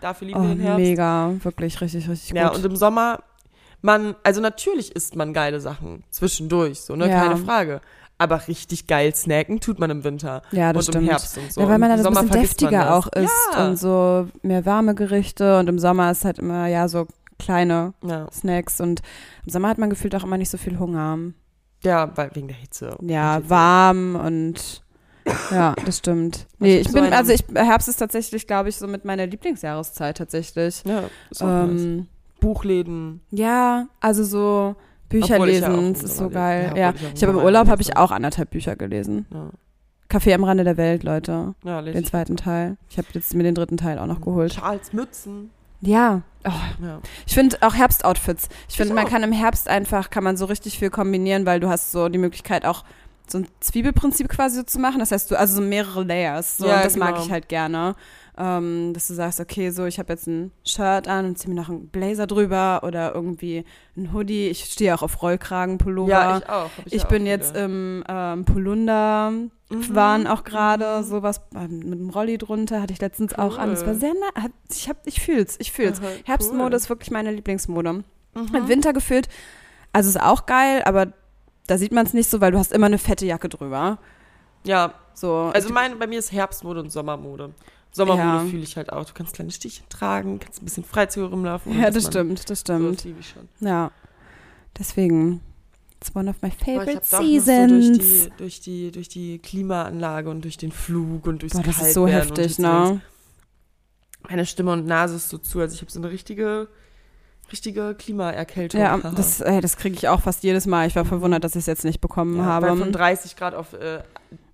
dafür 0.02 0.26
lieben 0.28 0.40
oh, 0.40 0.43
wir 0.44 0.54
den 0.54 0.60
Herbst. 0.60 0.78
mega, 0.78 1.32
wirklich 1.43 1.81
richtig, 1.81 2.08
richtig 2.08 2.31
Ja, 2.34 2.49
gut. 2.49 2.58
und 2.58 2.64
im 2.66 2.76
Sommer, 2.76 3.20
man, 3.81 4.14
also 4.22 4.40
natürlich 4.40 4.94
isst 4.94 5.16
man 5.16 5.32
geile 5.32 5.60
Sachen 5.60 6.04
zwischendurch, 6.10 6.81
so, 6.81 6.96
ne, 6.96 7.08
Ja. 7.08 7.20
keine 7.22 7.37
Frage. 7.37 7.81
Aber 8.19 8.46
richtig 8.46 8.87
geil 8.87 9.12
snacken 9.14 9.58
tut 9.58 9.81
man 9.81 9.90
im 9.90 10.04
Winter 10.04 10.43
ja, 10.52 10.72
das 10.72 10.87
und 10.87 10.93
stimmt. 10.93 11.04
im 11.06 11.10
Herbst 11.10 11.37
und 11.38 11.52
so. 11.52 11.60
ja, 11.60 11.69
weil 11.69 11.78
man 11.78 11.88
dann 11.90 12.06
ein 12.06 12.12
bisschen 12.12 12.31
deftiger 12.31 12.94
auch 12.94 13.08
isst 13.08 13.32
Ja. 13.54 13.66
und 13.66 13.76
so 13.76 14.28
mehr 14.43 14.64
warme 14.64 14.94
Gerichte 14.94 15.58
und 15.58 15.69
im 15.69 15.78
Sommer 15.81 16.10
ist 16.12 16.25
halt 16.25 16.38
immer, 16.38 16.69
ja, 16.69 16.87
so 16.87 17.08
kleine 17.40 17.94
Ja. 18.05 18.31
Snacks 18.31 18.81
und 18.81 19.00
im 19.44 19.50
Sommer 19.50 19.69
hat 19.69 19.78
man 19.78 19.90
gefühlt 19.90 20.14
auch 20.14 20.22
immer 20.22 20.38
nicht 20.38 20.50
so 20.50 20.58
viel 20.58 20.78
Hunger. 20.78 21.19
ja, 21.82 22.16
weil 22.16 22.31
wegen 22.34 22.46
der 22.46 22.56
Hitze. 22.56 22.96
Ja, 23.00 23.40
warm 23.48 24.14
und 24.14 24.81
ja, 25.50 25.74
das 25.84 25.98
stimmt. 25.98 26.46
Nee, 26.58 26.78
ich 26.78 26.92
bin, 26.92 27.04
also 27.12 27.32
ich, 27.32 27.44
Herbst 27.54 27.88
ist 27.88 27.96
tatsächlich, 27.96 28.46
glaube 28.46 28.69
ich, 28.69 28.76
so 28.76 28.86
mit 28.86 29.04
meiner 29.04 29.26
Lieblingsjahreszeit 29.26 30.16
tatsächlich. 30.16 30.82
Ja, 30.86 31.04
ist 31.30 31.42
auch 31.42 31.46
nice. 31.66 31.80
Ähm, 31.82 32.06
Buchläden. 32.40 33.20
ja, 33.30 33.86
also 34.00 34.24
so 34.24 34.74
Bücher 35.08 35.34
Obwohl 35.34 35.50
ja 35.50 35.69
lesen, 35.69 35.86
im 35.88 35.92
das 35.94 36.02
ist 36.04 36.16
so 36.16 36.28
geil. 36.30 36.72
Ja, 36.74 36.76
Ja, 36.90 36.94
ich 36.96 37.14
ich 37.14 37.22
habe 37.22 37.38
im 37.38 37.44
Urlaub 37.44 37.69
habe 37.69 37.82
ich 37.82 37.96
auch 37.96 38.10
anderthalb 38.10 38.50
Bücher 38.50 38.76
gelesen. 38.76 39.26
Ja, 39.32 39.50
Café 40.08 40.34
am 40.34 40.44
Rande 40.44 40.64
der 40.64 40.76
Welt, 40.76 41.02
Leute. 41.04 41.54
ja 41.64 41.82
Den 41.82 42.04
zweiten 42.04 42.36
Teil. 42.36 42.76
Ich 42.90 42.98
habe 42.98 43.08
jetzt 43.12 43.32
mir 43.34 43.42
den 43.44 43.54
dritten 43.54 43.76
Teil 43.76 43.98
auch 43.98 44.06
noch 44.06 44.20
geholt. 44.20 44.52
Charles 44.52 44.92
Mützen. 44.92 45.50
Ja. 45.80 46.22
Oh, 46.44 46.50
Ja. 46.84 47.00
ich 47.26 47.34
finde 47.34 47.56
auch 47.60 47.74
Herbstoutfits. 47.74 48.48
Ich 48.69 48.76
finde, 48.76 48.94
man 48.94 49.06
kann 49.06 49.22
im 49.22 49.32
Herbst 49.32 49.69
einfach, 49.69 50.10
kann 50.10 50.24
man 50.24 50.36
so 50.36 50.44
richtig 50.46 50.78
viel 50.78 50.90
kombinieren, 50.90 51.46
weil 51.46 51.60
du 51.60 51.69
hast 51.69 51.92
so 51.92 52.08
die 52.08 52.19
Möglichkeit 52.19 52.64
auch 52.66 52.84
so 53.32 53.38
ein 53.38 53.49
Zwiebelprinzip 53.61 54.29
quasi 54.29 54.56
so 54.56 54.62
zu 54.62 54.79
machen. 54.79 55.00
Das 55.00 55.11
heißt, 55.11 55.31
du, 55.31 55.38
also 55.38 55.56
so 55.56 55.61
mehrere 55.62 56.05
Layers. 56.05 56.58
So, 56.58 56.67
Ja, 56.67 56.82
das 56.82 56.96
mag 56.96 57.14
genau. 57.14 57.25
ich 57.26 57.32
halt 57.32 57.49
gerne. 57.49 57.94
Ähm, 58.38 58.93
dass 58.94 59.08
du 59.08 59.14
sagst, 59.14 59.40
okay, 59.40 59.69
so 59.70 59.84
ich 59.84 59.99
habe 59.99 60.11
jetzt 60.14 60.26
ein 60.26 60.52
Shirt 60.64 61.06
an 61.06 61.26
und 61.26 61.38
zieh 61.38 61.49
mir 61.49 61.55
noch 61.55 61.69
einen 61.69 61.88
Blazer 61.88 62.26
drüber 62.26 62.81
oder 62.82 63.14
irgendwie 63.14 63.64
ein 63.94 64.14
Hoodie. 64.14 64.49
Ich 64.49 64.64
stehe 64.64 64.94
auch 64.94 65.02
auf 65.02 65.20
Rollkragenpullover. 65.23 66.11
Ja, 66.11 66.38
ich 66.38 66.49
auch. 66.49 66.70
Ich 66.87 67.02
ja 67.02 67.08
bin 67.08 67.23
auch 67.23 67.26
jetzt 67.26 67.56
im 67.56 68.05
ähm, 68.08 68.44
Polunder 68.44 69.32
Mhm. 69.73 69.94
waren 69.94 70.26
auch 70.26 70.44
gerade 70.44 71.02
sowas 71.02 71.40
ähm, 71.55 71.79
mit 71.79 71.99
dem 71.99 72.11
Rolli 72.11 72.37
drunter, 72.37 72.82
hatte 72.82 72.93
ich 72.93 73.00
letztens 73.00 73.34
auch 73.38 73.56
an. 73.56 73.70
Es 73.73 73.87
war 73.87 73.94
Cool. 73.94 74.00
sehr 74.00 74.12
nah. 74.12 74.49
Ich 74.70 74.87
hab, 74.87 74.99
ich 75.06 75.19
fühl's, 75.23 75.56
ich 75.61 75.73
fühl's. 75.73 75.99
Aha, 76.00 76.08
Herbstmode 76.25 76.73
cool. 76.73 76.75
ist 76.75 76.90
wirklich 76.90 77.11
meine 77.11 77.32
Lieblingsmode. 77.32 77.93
Mhm. 78.34 78.55
Im 78.55 78.69
Winter 78.69 78.93
gefühlt, 78.93 79.29
also 79.94 80.11
ist 80.11 80.20
auch 80.20 80.44
geil, 80.44 80.82
aber 80.84 81.14
da 81.66 81.78
sieht 81.78 81.92
man 81.92 82.06
es 82.06 82.12
nicht 82.14 82.28
so, 82.30 82.40
weil 82.40 82.52
du 82.52 82.58
hast 82.58 82.72
immer 82.72 82.86
eine 82.86 82.98
fette 82.98 83.26
Jacke 83.26 83.48
drüber. 83.48 83.98
Ja, 84.64 84.94
So, 85.14 85.50
also 85.54 85.72
mein, 85.72 85.98
bei 85.98 86.06
mir 86.06 86.18
ist 86.18 86.32
Herbstmode 86.32 86.80
und 86.80 86.90
Sommermode. 86.90 87.52
Sommermode 87.90 88.26
Ja. 88.28 88.50
fühle 88.50 88.62
ich 88.62 88.76
halt 88.76 88.90
auch. 88.92 89.04
Du 89.04 89.12
kannst 89.12 89.34
kleine 89.34 89.50
Stiche 89.50 89.82
tragen, 89.90 90.40
kannst 90.40 90.62
ein 90.62 90.64
bisschen 90.64 90.84
Freizügig 90.84 91.30
rumlaufen. 91.30 91.78
ja, 91.78 91.90
das 91.90 92.06
stimmt, 92.06 92.48
das 92.48 92.60
So, 92.60 92.62
stimmt. 92.62 92.96
das 92.98 93.04
liebe 93.04 93.20
ich 93.20 93.28
schon. 93.28 93.48
Ja, 93.60 93.90
deswegen, 94.78 95.40
it's 96.00 96.14
one 96.16 96.30
of 96.30 96.36
my 96.42 96.50
favorite 96.50 96.94
noch 96.94 97.02
so 97.04 97.16
durch 97.18 97.28
seasons. 97.44 97.98
die, 97.98 98.32
durch, 98.38 98.60
die, 98.60 98.90
durch 98.92 99.08
die 99.08 99.38
Klimaanlage 99.40 100.30
und 100.30 100.42
durch 100.42 100.56
den 100.56 100.72
Flug 100.72 101.26
und 101.26 101.42
durchs 101.42 101.54
Boah, 101.54 101.62
das 101.62 101.82
ist 101.82 101.92
so 101.94 102.04
Kaltwerden 102.06 102.36
heftig, 102.36 102.58
ne? 102.58 103.00
Meine 104.28 104.46
Stimme 104.46 104.72
und 104.72 104.86
Nase 104.86 105.16
ist 105.16 105.28
so 105.28 105.36
zu. 105.38 105.60
Also 105.60 105.74
ich 105.74 105.80
habe 105.82 105.90
so 105.90 105.98
eine 105.98 106.10
richtige, 106.10 106.68
richtige 107.52 107.94
Klimaerkältung. 107.94 108.81
Ja, 108.81 108.99
das, 108.99 109.40
ey, 109.40 109.60
das 109.60 109.76
kriege 109.76 109.94
ich 109.96 110.08
auch 110.08 110.20
fast 110.20 110.43
jedes 110.43 110.66
Mal. 110.66 110.87
Ich 110.87 110.96
war 110.96 111.04
verwundert, 111.04 111.44
dass 111.44 111.52
ich 111.54 111.60
es 111.60 111.66
jetzt 111.66 111.84
nicht 111.84 112.00
bekommen 112.00 112.38
ja, 112.38 112.44
habe. 112.44 112.69
Weil 112.69 112.76
von 112.78 112.93
30 112.93 113.37
Grad 113.37 113.54
auf 113.54 113.72
äh, 113.75 114.00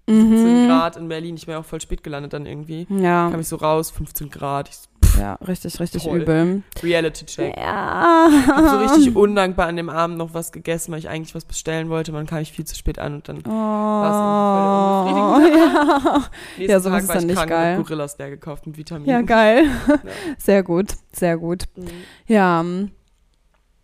17 0.06 0.64
Mhm. 0.64 0.68
Grad 0.68 0.96
in 0.96 1.08
Berlin. 1.08 1.36
Ich 1.36 1.46
bin 1.46 1.52
ja 1.52 1.60
auch 1.60 1.64
voll 1.66 1.80
spät 1.80 2.02
gelandet 2.02 2.32
dann 2.32 2.46
irgendwie. 2.46 2.86
Ja, 2.90 3.30
Kam 3.30 3.40
ich 3.40 3.48
so 3.48 3.56
raus, 3.56 3.90
15 3.90 4.30
Grad. 4.30 4.68
Ich 4.70 4.76
so, 4.76 5.20
ja, 5.20 5.34
richtig, 5.46 5.78
richtig 5.80 6.04
Toll. 6.04 6.22
übel. 6.22 6.62
Reality-Check. 6.82 7.56
Ja. 7.58 8.28
Ich 8.30 8.46
habe 8.46 8.68
so 8.70 8.76
richtig 8.78 9.16
undankbar 9.16 9.66
an 9.66 9.76
dem 9.76 9.90
Abend 9.90 10.16
noch 10.16 10.32
was 10.32 10.50
gegessen, 10.52 10.92
weil 10.92 11.00
ich 11.00 11.08
eigentlich 11.10 11.34
was 11.34 11.44
bestellen 11.44 11.90
wollte. 11.90 12.12
Man 12.12 12.24
kam 12.26 12.38
ich 12.38 12.52
viel 12.52 12.64
zu 12.64 12.74
spät 12.76 12.98
an 12.98 13.16
und 13.16 13.28
dann 13.28 13.38
Oh, 13.46 13.50
War's 13.50 15.10
irgendwie 15.10 15.50
voll 15.50 15.58
ja. 15.58 16.22
nächsten 16.56 16.70
Ja, 16.70 16.80
sowas 16.80 16.92
Tag 16.92 17.02
ist 17.02 17.08
war 17.08 17.14
dann 17.16 17.28
ich 17.30 17.36
nicht 17.36 17.48
geil. 17.48 17.76
Gorillas 17.78 18.18
leer 18.18 18.30
gekauft 18.30 18.66
mit 18.66 18.76
Vitaminen. 18.78 19.10
ja, 19.10 19.20
geil. 19.22 19.64
Ja. 19.88 19.98
Sehr 20.38 20.62
gut, 20.62 20.86
sehr 21.12 21.36
gut. 21.36 21.64
Mhm. 21.76 21.86
Ja, 22.26 22.64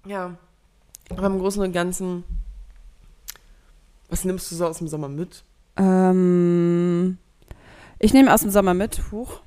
Ja. 0.05 0.37
Aber 1.11 1.27
im 1.27 1.39
Großen 1.39 1.63
und 1.63 1.73
Ganzen, 1.73 2.25
was 4.09 4.25
nimmst 4.25 4.51
du 4.51 4.57
so 4.57 4.67
aus 4.67 4.79
dem 4.79 4.89
Sommer 4.89 5.09
mit? 5.09 5.45
ähm, 5.77 7.19
ich 7.99 8.13
nehme 8.13 8.33
aus 8.33 8.43
dem 8.43 8.51
Sommer 8.51 8.75
mit, 8.75 9.11
Huch, 9.11 9.41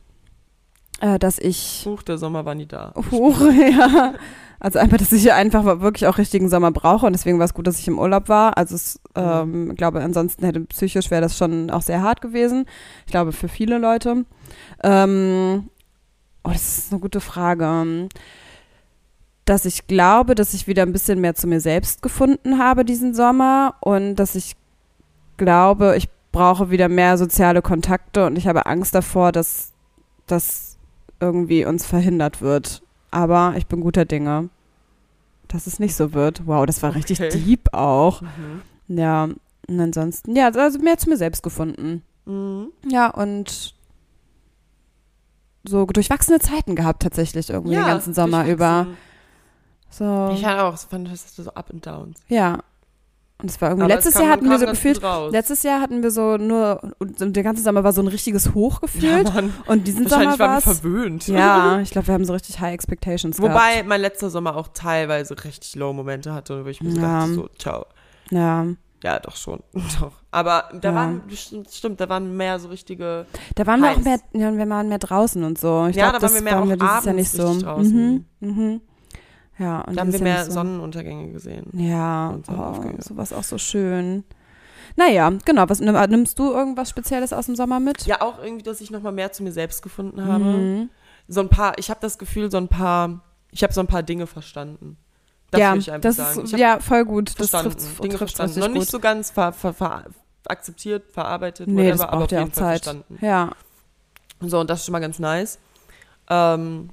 äh, 1.00 1.20
dass 1.20 1.40
ich, 1.40 1.84
Huch, 1.86 2.04
der 2.04 2.18
Sommer 2.18 2.46
war 2.46 2.56
nie 2.56 2.66
da. 2.66 2.94
Huch, 3.12 3.40
ja, 3.72 4.14
also 4.60 4.80
einfach, 4.80 4.98
dass 4.98 5.12
ich 5.12 5.32
einfach 5.32 5.80
wirklich 5.80 6.08
auch 6.08 6.18
richtigen 6.18 6.50
Sommer 6.50 6.72
brauche 6.72 7.06
und 7.06 7.14
deswegen 7.14 7.38
war 7.38 7.46
es 7.46 7.54
gut, 7.54 7.68
dass 7.68 7.80
ich 7.80 7.88
im 7.88 8.00
Urlaub 8.00 8.30
war. 8.30 8.58
Also 8.58 8.76
es, 8.76 9.00
ähm, 9.16 9.72
ich 9.72 9.78
glaube, 9.78 10.02
ansonsten 10.02 10.46
hätte 10.46 10.62
psychisch 10.62 11.12
wäre 11.12 11.22
das 11.22 11.38
schon 11.38 11.70
auch 11.70 11.84
sehr 11.84 12.02
hart 12.02 12.22
gewesen. 12.22 12.66
Ich 13.06 13.12
glaube, 13.12 13.32
für 13.32 13.48
viele 13.48 13.78
Leute. 13.78 14.26
Ähm, 14.84 15.70
oh, 16.44 16.50
das 16.50 16.80
ist 16.80 16.92
eine 16.92 17.00
gute 17.00 17.20
Frage. 17.20 18.10
Dass 19.48 19.64
ich 19.64 19.88
glaube, 19.88 20.36
dass 20.36 20.54
ich 20.54 20.68
wieder 20.68 20.84
ein 20.84 20.92
bisschen 20.92 21.22
mehr 21.22 21.34
zu 21.34 21.48
mir 21.48 21.62
selbst 21.62 22.02
gefunden 22.02 22.60
habe 22.60 22.84
diesen 22.84 23.14
Sommer 23.14 23.76
und 23.80 24.16
dass 24.16 24.36
ich 24.36 24.58
glaube, 25.38 25.96
ich 25.96 26.10
brauche 26.34 26.70
wieder 26.70 26.90
mehr 26.90 27.18
soziale 27.18 27.62
Kontakte 27.62 28.26
und 28.26 28.36
ich 28.36 28.46
habe 28.46 28.66
Angst 28.66 28.94
davor, 28.94 29.32
dass 29.32 29.72
das 30.26 30.78
irgendwie 31.22 31.64
uns 31.66 31.86
verhindert 31.86 32.42
wird. 32.42 32.84
Aber 33.10 33.54
ich 33.56 33.68
bin 33.68 33.80
guter 33.80 34.04
Dinge, 34.04 34.50
dass 35.48 35.66
es 35.66 35.80
nicht 35.80 35.96
so 35.96 36.14
wird. 36.14 36.46
Wow, 36.46 36.66
das 36.66 36.84
war 36.84 36.94
richtig 36.94 37.22
Okay. 37.22 37.30
deep 37.30 37.74
auch. 37.74 38.22
Mhm. 38.22 38.62
Ja, 38.90 39.30
und 39.70 39.80
ansonsten, 39.80 40.36
ja, 40.36 40.50
also 40.50 40.80
mehr 40.80 40.98
zu 40.98 41.10
mir 41.10 41.16
selbst 41.18 41.42
gefunden. 41.42 42.02
Mhm. 42.26 42.68
Ja, 42.86 43.08
und 43.12 43.76
so 45.64 45.86
durchwachsene 45.86 46.40
Zeiten 46.40 46.76
gehabt 46.76 47.02
tatsächlich 47.02 47.50
irgendwie 47.50 47.76
den 47.76 47.86
ganzen 47.86 48.14
Sommer 48.14 48.46
über. 48.46 48.88
So, 49.90 50.32
Ich 50.34 50.44
hatte 50.46 50.64
auch, 50.64 50.78
fand 50.78 51.12
das 51.12 51.36
so 51.36 51.50
Up 51.52 51.70
and 51.72 51.86
Downs. 51.86 52.20
ja. 52.28 52.60
Und 53.40 53.52
es 53.52 53.62
war 53.62 53.70
irgendwie, 53.70 53.84
Aber 53.86 53.94
letztes 53.94 54.14
es 54.14 54.18
kam- 54.18 54.24
Jahr 54.26 54.34
hatten 54.34 54.50
wir 54.50 54.58
so 54.58 54.66
gefühlt, 54.66 55.00
letztes 55.32 55.62
Jahr 55.62 55.80
hatten 55.80 56.02
wir 56.02 56.10
so 56.10 56.38
nur, 56.38 56.82
und 56.98 57.36
der 57.36 57.44
ganze 57.44 57.62
Sommer 57.62 57.84
war 57.84 57.94
so 57.94 58.02
ein 58.02 58.08
richtiges 58.08 58.56
Hoch 58.56 58.82
gefühlt. 58.82 59.30
Ja, 59.32 59.44
und 59.68 59.86
diesen 59.86 60.08
Sommer 60.08 60.26
Wahrscheinlich 60.26 60.40
waren 60.40 60.50
war 60.50 60.56
wir 60.58 60.62
verwöhnt. 60.62 61.28
ja, 61.28 61.80
ich 61.82 61.92
glaube, 61.92 62.08
wir 62.08 62.16
haben 62.16 62.26
so 62.26 62.34
richtig 62.34 62.60
High 62.60 62.74
Expectations 62.74 63.40
Wobei 63.40 63.74
gehabt. 63.74 63.88
mein 63.90 64.02
letzter 64.02 64.32
Sommer 64.32 64.56
auch 64.56 64.70
teilweise 64.70 65.36
richtig 65.44 65.76
Low-Momente 65.76 66.34
hatte, 66.34 66.66
wo 66.66 66.70
ich 66.70 66.82
mir 66.82 66.90
so 66.94 67.00
Ja. 67.00 67.20
dachte, 67.20 67.34
so, 67.36 67.48
ciao. 67.60 67.86
Ja, 68.32 68.66
Ja, 69.04 69.20
doch 69.20 69.36
schon. 69.36 69.60
Doch. 70.02 70.14
Aber 70.32 70.70
da 70.74 70.90
Ja. 70.90 70.96
waren, 70.96 71.22
stimmt, 71.70 72.02
da 72.02 72.10
waren 72.10 72.36
mehr 72.36 72.58
so 72.58 72.70
richtige. 72.70 73.28
da 73.54 73.68
waren 73.68 73.82
wir 73.84 73.92
auch 73.92 73.98
mehr, 74.00 74.20
ja, 74.34 74.52
wir 74.52 74.68
waren 74.68 74.90
mehr 74.90 74.98
draußen 74.98 75.44
und 75.44 75.60
so. 75.60 75.86
Ich 75.86 75.96
Ja, 75.96 76.10
glaub, 76.10 76.22
da 76.22 76.28
waren 76.28 76.34
wir 76.34 76.42
mehr 76.42 76.60
auch 76.60 76.64
dieses 76.64 76.80
Jahr 76.82 76.92
abends 76.98 77.14
nicht 77.14 77.32
so. 77.32 77.60
draußen. 77.62 78.26
Mhm, 78.40 78.50
mhm. 78.50 78.82
Ja, 79.60 79.82
und 79.82 79.96
Da 79.96 80.02
haben 80.02 80.14
wir 80.14 80.22
mehr 80.22 80.46
so. 80.46 80.52
Sonnenuntergänge 80.52 81.32
gesehen. 81.32 81.66
Ja, 81.74 82.30
und 82.30 82.48
oh, 82.50 82.76
sowas 83.00 83.34
auch 83.34 83.44
so 83.44 83.58
schön. 83.58 84.24
Naja, 84.96 85.32
genau. 85.46 85.68
Was, 85.70 85.80
nimm, 85.80 85.96
nimmst 86.10 86.38
du 86.40 86.52
irgendwas 86.52 86.90
Spezielles 86.90 87.34
aus 87.34 87.48
dem 87.48 87.56
Sommer 87.56 87.80
mit? 87.80 88.06
Ja, 88.06 88.22
auch 88.22 88.42
irgendwie, 88.42 88.64
dass 88.64 88.82
ich 88.82 88.92
nochmal 88.92 89.12
mehr 89.12 89.32
zu 89.32 89.44
mir 89.44 89.52
selbst 89.52 89.82
gefunden 89.82 90.24
habe. 90.26 90.44
Mhm. 90.44 90.90
So 91.28 91.42
ein 91.42 91.50
paar, 91.50 91.78
ich 91.78 91.90
habe 91.90 92.00
das 92.02 92.18
Gefühl, 92.18 92.50
so 92.50 92.58
ein 92.58 92.68
paar, 92.68 93.22
ich 93.52 93.64
habe 93.64 93.74
so 93.74 93.82
ein 93.82 93.88
paar 93.88 94.04
Dinge 94.04 94.28
verstanden. 94.28 94.98
Das 95.52 95.62
ja, 95.62 95.76
ich 95.76 95.92
einfach 95.92 96.02
das 96.02 96.16
sagen. 96.18 96.44
ist 96.44 96.54
ich 96.54 96.60
ja 96.60 96.80
voll 96.80 97.06
gut. 97.06 97.30
Das 97.30 97.50
verstanden, 97.50 97.72
trifft, 97.78 98.04
Dinge 98.04 98.16
trifft 98.16 98.36
verstanden. 98.36 98.60
Noch 98.60 98.68
nicht 98.68 98.80
gut. 98.88 98.90
so 98.92 99.00
ganz 99.00 99.32
ver, 99.32 99.54
ver, 99.54 99.74
ver, 99.74 100.06
akzeptiert, 100.48 101.12
verarbeitet, 101.12 101.68
nee, 101.68 101.90
das 101.90 102.00
whatever, 102.00 102.10
aber 102.10 102.18
braucht 102.18 102.26
auf 102.26 102.32
ja 102.32 102.40
jeden 102.40 102.52
auch 102.52 102.56
Fall 102.56 102.64
Zeit. 102.64 102.84
verstanden. 102.84 103.18
Ja, 103.22 103.52
So, 104.42 104.60
und 104.60 104.70
das 104.70 104.80
ist 104.80 104.86
schon 104.86 104.94
mal 104.94 105.00
ganz 105.00 105.20
nice. 105.20 105.60
Ähm, 106.30 106.90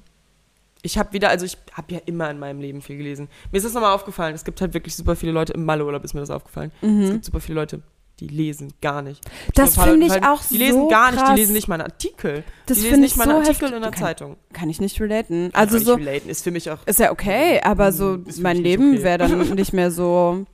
ich 0.85 0.97
habe 0.97 1.11
wieder, 1.13 1.29
also 1.29 1.45
ich 1.45 1.57
habe 1.73 1.93
ja 1.93 1.99
immer 2.05 2.29
in 2.29 2.37
meinem 2.39 2.61
Leben 2.61 2.81
viel 2.81 2.97
gelesen. 2.97 3.27
Mir 3.51 3.57
ist 3.57 3.63
das 3.65 3.73
nochmal 3.73 3.93
aufgefallen, 3.93 4.35
es 4.35 4.45
gibt 4.45 4.61
halt 4.61 4.73
wirklich 4.73 4.95
super 4.95 5.15
viele 5.15 5.31
Leute, 5.31 5.53
im 5.53 5.65
Malleurlaub 5.65 6.03
ist 6.03 6.13
mir 6.13 6.19
das 6.21 6.29
aufgefallen, 6.29 6.71
es 6.81 6.87
mhm. 6.87 7.11
gibt 7.13 7.25
super 7.25 7.39
viele 7.39 7.59
Leute, 7.59 7.81
die 8.19 8.27
lesen 8.27 8.71
gar 8.81 9.01
nicht. 9.01 9.19
das 9.55 9.77
finde 9.77 10.05
ich 10.05 10.11
halt- 10.13 10.23
auch 10.23 10.41
Die 10.49 10.57
lesen 10.57 10.81
so 10.83 10.87
gar 10.87 11.11
nicht, 11.11 11.19
krass. 11.21 11.33
die 11.35 11.41
lesen 11.41 11.53
nicht 11.53 11.67
mal 11.67 11.75
einen 11.75 11.91
Artikel. 11.91 12.43
Das 12.67 12.77
die 12.77 12.83
lesen 12.85 13.01
nicht 13.01 13.11
ich 13.11 13.17
mal 13.17 13.23
einen 13.23 13.31
so 13.31 13.37
Artikel 13.39 13.61
heftig. 13.63 13.75
in 13.75 13.81
der 13.81 13.91
Kann- 13.91 13.99
Zeitung. 14.03 14.37
Kann 14.53 14.69
ich 14.69 14.79
nicht 14.79 15.01
relaten. 15.01 15.49
Also 15.53 15.77
Kann 15.77 15.85
so, 15.85 15.93
relaten, 15.95 16.29
ist 16.29 16.43
für 16.43 16.51
mich 16.51 16.69
auch. 16.71 16.77
ist 16.85 16.99
ja 16.99 17.11
okay, 17.11 17.59
aber 17.63 17.91
so 17.91 18.19
mein 18.39 18.57
Leben 18.57 18.93
okay. 18.93 19.03
wäre 19.03 19.17
dann 19.17 19.49
nicht 19.55 19.73
mehr 19.73 19.91
so. 19.91 20.45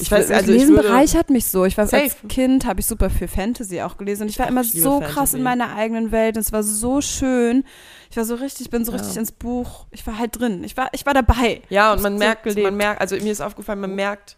Ich 0.00 0.10
weiß, 0.10 0.30
also 0.32 0.50
ich 0.52 0.58
Lesen 0.58 0.74
bereichert 0.74 1.30
mich 1.30 1.46
so. 1.46 1.64
Ich 1.64 1.76
war 1.78 1.86
Safe. 1.86 2.02
als 2.02 2.16
Kind 2.28 2.66
habe 2.66 2.80
ich 2.80 2.86
super 2.86 3.10
viel 3.10 3.28
Fantasy 3.28 3.80
auch 3.80 3.96
gelesen 3.96 4.22
und 4.24 4.28
ich 4.28 4.38
war 4.40 4.48
immer 4.48 4.62
ich 4.62 4.72
so 4.72 4.98
krass 4.98 5.14
Fantasy. 5.14 5.36
in 5.36 5.42
meiner 5.44 5.74
eigenen 5.76 6.10
Welt. 6.12 6.36
und 6.36 6.40
Es 6.40 6.52
war 6.52 6.62
so 6.64 7.00
schön. 7.00 7.64
Ich 8.10 8.16
war 8.16 8.24
so 8.24 8.34
richtig, 8.36 8.70
bin 8.70 8.84
so 8.84 8.92
Ja. 8.92 8.98
richtig 8.98 9.16
ins 9.16 9.32
Buch. 9.32 9.86
Ich 9.90 10.06
war 10.06 10.18
halt 10.18 10.38
drin. 10.38 10.62
Ich 10.64 10.76
war, 10.76 10.88
ich 10.92 11.04
war 11.06 11.14
dabei. 11.14 11.62
Ja, 11.70 11.92
und 11.92 12.02
man 12.02 12.16
merkt, 12.16 12.44
gelebt. 12.44 12.64
man 12.64 12.76
merkt, 12.76 13.00
also 13.00 13.16
mir 13.16 13.32
ist 13.32 13.40
aufgefallen, 13.40 13.80
man 13.80 13.94
merkt, 13.94 14.36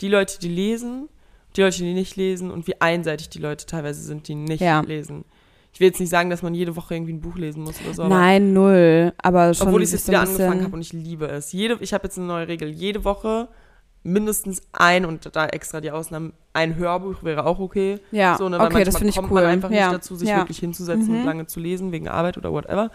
die 0.00 0.08
Leute, 0.08 0.38
die 0.40 0.48
lesen, 0.48 1.08
die 1.56 1.62
Leute, 1.62 1.78
die 1.78 1.94
nicht 1.94 2.16
lesen 2.16 2.50
und 2.50 2.66
wie 2.66 2.80
einseitig 2.80 3.28
die 3.28 3.38
Leute 3.38 3.66
teilweise 3.66 4.02
sind, 4.02 4.28
die 4.28 4.34
nicht 4.34 4.60
Ja. 4.60 4.80
lesen. 4.80 5.24
Ich 5.72 5.78
will 5.78 5.86
jetzt 5.88 6.00
nicht 6.00 6.10
sagen, 6.10 6.30
dass 6.30 6.42
man 6.42 6.52
jede 6.54 6.74
Woche 6.74 6.94
irgendwie 6.94 7.12
ein 7.12 7.20
Buch 7.20 7.36
lesen 7.36 7.62
muss 7.62 7.80
oder 7.84 7.94
so, 7.94 8.08
Nein, 8.08 8.52
null. 8.52 9.12
Aber 9.18 9.54
schon 9.54 9.68
obwohl 9.68 9.82
ich 9.82 9.86
es 9.88 9.92
jetzt 9.92 10.06
so 10.06 10.12
wieder 10.12 10.22
angefangen 10.22 10.64
habe 10.64 10.74
und 10.74 10.80
ich 10.80 10.92
liebe 10.92 11.26
es. 11.28 11.52
Jede, 11.52 11.78
ich 11.80 11.92
habe 11.92 12.04
jetzt 12.08 12.18
eine 12.18 12.26
neue 12.26 12.48
Regel. 12.48 12.68
Jede 12.70 13.04
Woche 13.04 13.48
mindestens 14.02 14.62
ein 14.72 15.04
und 15.04 15.34
da 15.36 15.46
extra 15.46 15.80
die 15.80 15.90
Ausnahmen, 15.90 16.32
ein 16.52 16.76
Hörbuch 16.76 17.22
wäre 17.22 17.44
auch 17.46 17.58
okay. 17.58 18.00
Ja, 18.10 18.36
so, 18.36 18.48
ne, 18.48 18.58
weil 18.58 18.66
okay, 18.68 18.84
das 18.84 18.94
manchmal 18.94 18.98
finde 18.98 19.10
ich 19.10 19.16
kommt 19.16 19.30
cool. 19.30 19.42
man 19.42 19.44
einfach 19.50 19.70
ja. 19.70 19.88
nicht 19.88 19.98
dazu, 19.98 20.16
sich 20.16 20.28
ja. 20.28 20.38
wirklich 20.38 20.58
hinzusetzen 20.58 21.08
Mhm. 21.12 21.20
und 21.20 21.24
lange 21.26 21.46
zu 21.46 21.60
lesen, 21.60 21.92
wegen 21.92 22.08
Arbeit 22.08 22.36
oder 22.38 22.50
whatever. 22.52 22.90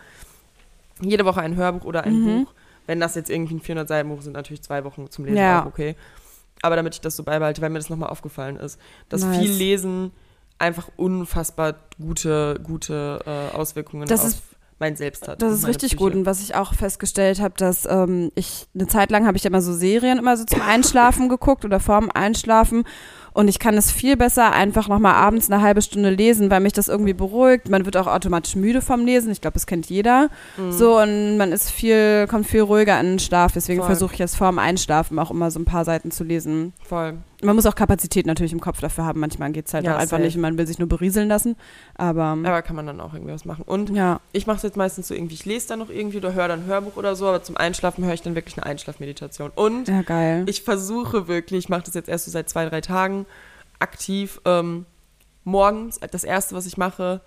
Jede 1.01 1.25
Woche 1.25 1.41
ein 1.41 1.55
Hörbuch 1.55 1.85
oder 1.85 2.03
ein 2.03 2.19
Mhm. 2.21 2.25
Buch. 2.45 2.53
Wenn 2.87 2.99
das 2.99 3.15
jetzt 3.15 3.29
irgendwie 3.29 3.55
ein 3.55 3.61
400 3.61 3.87
Seiten 3.87 4.09
Buch 4.09 4.21
sind, 4.21 4.33
natürlich 4.33 4.61
zwei 4.61 4.83
Wochen 4.83 5.09
zum 5.09 5.25
Lesen 5.25 5.37
Ja. 5.37 5.61
auch 5.63 5.67
okay. 5.67 5.95
Aber 6.61 6.75
damit 6.75 6.95
ich 6.95 7.01
das 7.01 7.15
so 7.15 7.23
beibehalte, 7.23 7.61
weil 7.61 7.69
mir 7.69 7.79
das 7.79 7.89
nochmal 7.89 8.09
aufgefallen 8.09 8.57
ist, 8.57 8.79
dass 9.09 9.23
Nice. 9.23 9.37
viel 9.39 9.51
Lesen 9.51 10.11
einfach 10.57 10.87
unfassbar 10.95 11.75
gute, 11.99 12.59
gute 12.63 13.19
äh, 13.25 13.55
Auswirkungen 13.55 14.07
Das 14.07 14.21
auf 14.21 14.27
ist- 14.27 14.43
mein 14.79 14.95
Selbst 14.95 15.27
hat. 15.27 15.41
Das 15.41 15.53
ist 15.53 15.67
richtig 15.67 15.91
Psyche. 15.91 16.03
gut. 16.03 16.15
Und 16.15 16.25
was 16.25 16.41
ich 16.41 16.55
auch 16.55 16.73
festgestellt 16.73 17.39
habe, 17.39 17.53
dass 17.57 17.85
ähm, 17.85 18.31
ich 18.35 18.67
eine 18.75 18.87
Zeit 18.87 19.09
lang 19.09 19.25
habe 19.25 19.37
ich 19.37 19.45
immer 19.45 19.61
so 19.61 19.73
Serien 19.73 20.17
immer 20.17 20.35
so 20.35 20.43
zum 20.43 20.61
Einschlafen 20.61 21.29
geguckt 21.29 21.63
oder 21.63 21.79
vorm 21.79 22.09
Einschlafen. 22.13 22.83
Und 23.33 23.49
ich 23.49 23.59
kann 23.59 23.75
es 23.75 23.91
viel 23.91 24.15
besser 24.15 24.53
einfach 24.53 24.87
nochmal 24.87 25.15
abends 25.15 25.51
eine 25.51 25.61
halbe 25.61 25.81
Stunde 25.81 26.09
lesen, 26.09 26.49
weil 26.49 26.61
mich 26.61 26.71
das 26.71 26.87
irgendwie 26.87 27.13
beruhigt. 27.13 27.69
Man 27.69 27.85
wird 27.85 27.97
auch 27.97 28.07
automatisch 28.07 28.55
müde 28.55 28.81
vom 28.81 29.05
Lesen. 29.05 29.29
Ich 29.29 29.41
glaube, 29.41 29.55
das 29.55 29.67
kennt 29.67 29.87
jeder. 29.87 30.29
Mhm. 30.55 30.71
So, 30.71 30.99
und 31.01 31.35
man 31.35 31.51
ist 31.51 31.69
viel, 31.69 32.27
kommt 32.27 32.47
viel 32.47 32.61
ruhiger 32.61 32.97
in 32.99 33.07
den 33.07 33.19
Schlaf. 33.19 33.51
Deswegen 33.51 33.83
versuche 33.83 34.13
ich 34.13 34.19
jetzt 34.19 34.37
vorm 34.37 34.57
Einschlafen 34.57 35.19
auch 35.19 35.31
immer 35.31 35.51
so 35.51 35.59
ein 35.59 35.65
paar 35.65 35.83
Seiten 35.83 36.11
zu 36.11 36.23
lesen. 36.23 36.71
Voll. 36.81 37.17
Man 37.43 37.55
muss 37.55 37.65
auch 37.65 37.75
Kapazität 37.75 38.25
natürlich 38.25 38.53
im 38.53 38.61
Kopf 38.61 38.79
dafür 38.79 39.05
haben. 39.05 39.19
Manchmal 39.19 39.51
geht 39.51 39.67
es 39.67 39.73
halt 39.73 39.85
Ja, 39.85 39.93
auch 39.95 39.99
einfach 39.99 40.11
safe. 40.17 40.23
nicht 40.23 40.35
und 40.35 40.41
man 40.41 40.57
will 40.57 40.65
sich 40.65 40.79
nur 40.79 40.87
berieseln 40.87 41.27
lassen. 41.27 41.55
Aber 41.95 42.23
Aber 42.23 42.61
kann 42.61 42.75
man 42.75 42.87
dann 42.87 43.01
auch 43.01 43.13
irgendwie 43.13 43.33
was 43.33 43.45
machen. 43.45 43.63
Und 43.67 43.89
ja, 43.89 44.19
ich 44.31 44.47
mache 44.47 44.57
es 44.57 44.63
jetzt 44.63 44.77
meistens 44.77 45.07
so 45.07 45.13
irgendwie, 45.13 45.33
ich 45.35 45.45
lese 45.45 45.67
dann 45.67 45.79
noch 45.79 45.89
irgendwie 45.89 46.17
oder 46.17 46.33
höre 46.33 46.47
dann 46.47 46.61
ein 46.61 46.65
Hörbuch 46.65 46.95
oder 46.95 47.15
so, 47.15 47.27
aber 47.27 47.43
zum 47.43 47.57
Einschlafen 47.57 48.05
höre 48.05 48.13
ich 48.13 48.21
dann 48.21 48.35
wirklich 48.35 48.57
eine 48.57 48.65
Einschlafmeditation. 48.65 49.51
Und 49.53 49.87
ja, 49.87 50.01
geil. 50.01 50.43
ich 50.47 50.61
versuche 50.63 51.27
wirklich, 51.27 51.65
ich 51.65 51.69
mache 51.69 51.83
das 51.83 51.93
jetzt 51.93 52.09
erst 52.09 52.25
so 52.25 52.31
seit 52.31 52.49
zwei, 52.49 52.67
drei 52.69 52.81
Tagen 52.81 53.25
aktiv, 53.79 54.39
ähm, 54.45 54.85
morgens, 55.43 55.99
das 56.11 56.23
erste, 56.23 56.55
was 56.55 56.65
ich 56.65 56.77
mache, 56.77 57.21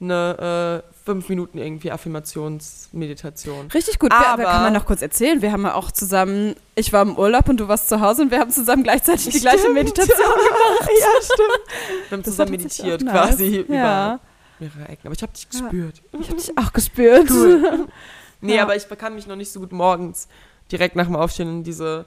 eine 0.00 0.82
äh, 0.84 0.92
fünf 1.08 1.28
Minuten 1.30 1.56
irgendwie 1.56 1.90
Affirmationsmeditation. 1.90 3.68
Richtig 3.72 3.98
gut. 3.98 4.12
Aber- 4.12 4.38
wir 4.42 4.44
kann 4.44 4.62
man 4.62 4.72
noch 4.74 4.84
kurz 4.86 5.00
erzählen. 5.02 5.40
Wir 5.40 5.52
haben 5.52 5.62
ja 5.62 5.74
auch 5.74 5.90
zusammen, 5.90 6.54
ich 6.74 6.92
war 6.92 7.02
im 7.02 7.16
Urlaub 7.16 7.48
und 7.48 7.58
du 7.58 7.66
warst 7.68 7.88
zu 7.88 8.00
Hause 8.00 8.22
und 8.22 8.30
wir 8.30 8.38
haben 8.40 8.50
zusammen 8.50 8.82
gleichzeitig 8.82 9.28
die 9.30 9.40
gleiche 9.40 9.60
Stimmt. 9.60 9.74
Meditation 9.74 10.16
gemacht. 10.18 10.90
ja, 11.00 11.22
stimmt. 11.22 12.08
Wir 12.08 12.10
haben 12.16 12.22
Das 12.22 12.32
zusammen 12.32 12.50
meditiert 12.50 13.02
nice. 13.02 13.12
quasi 13.14 13.64
Ja. 13.68 14.14
über 14.14 14.20
mehrere 14.60 14.88
Ecken. 14.92 15.06
Aber 15.06 15.14
ich 15.14 15.22
habe 15.22 15.32
dich 15.32 15.44
Ja. 15.52 15.60
gespürt. 15.60 16.02
Ich 16.20 16.28
habe 16.28 16.36
dich 16.40 16.58
auch 16.58 16.72
gespürt. 16.72 17.30
Cool. 17.30 17.86
Nee, 18.40 18.54
Ja. 18.54 18.62
aber 18.62 18.76
ich 18.76 18.86
kann 18.88 19.16
mich 19.16 19.26
noch 19.26 19.34
nicht 19.34 19.50
so 19.50 19.58
gut 19.58 19.72
morgens 19.72 20.28
direkt 20.70 20.94
nach 20.94 21.06
dem 21.06 21.16
Aufstehen 21.16 21.48
in 21.48 21.64
diese 21.64 22.04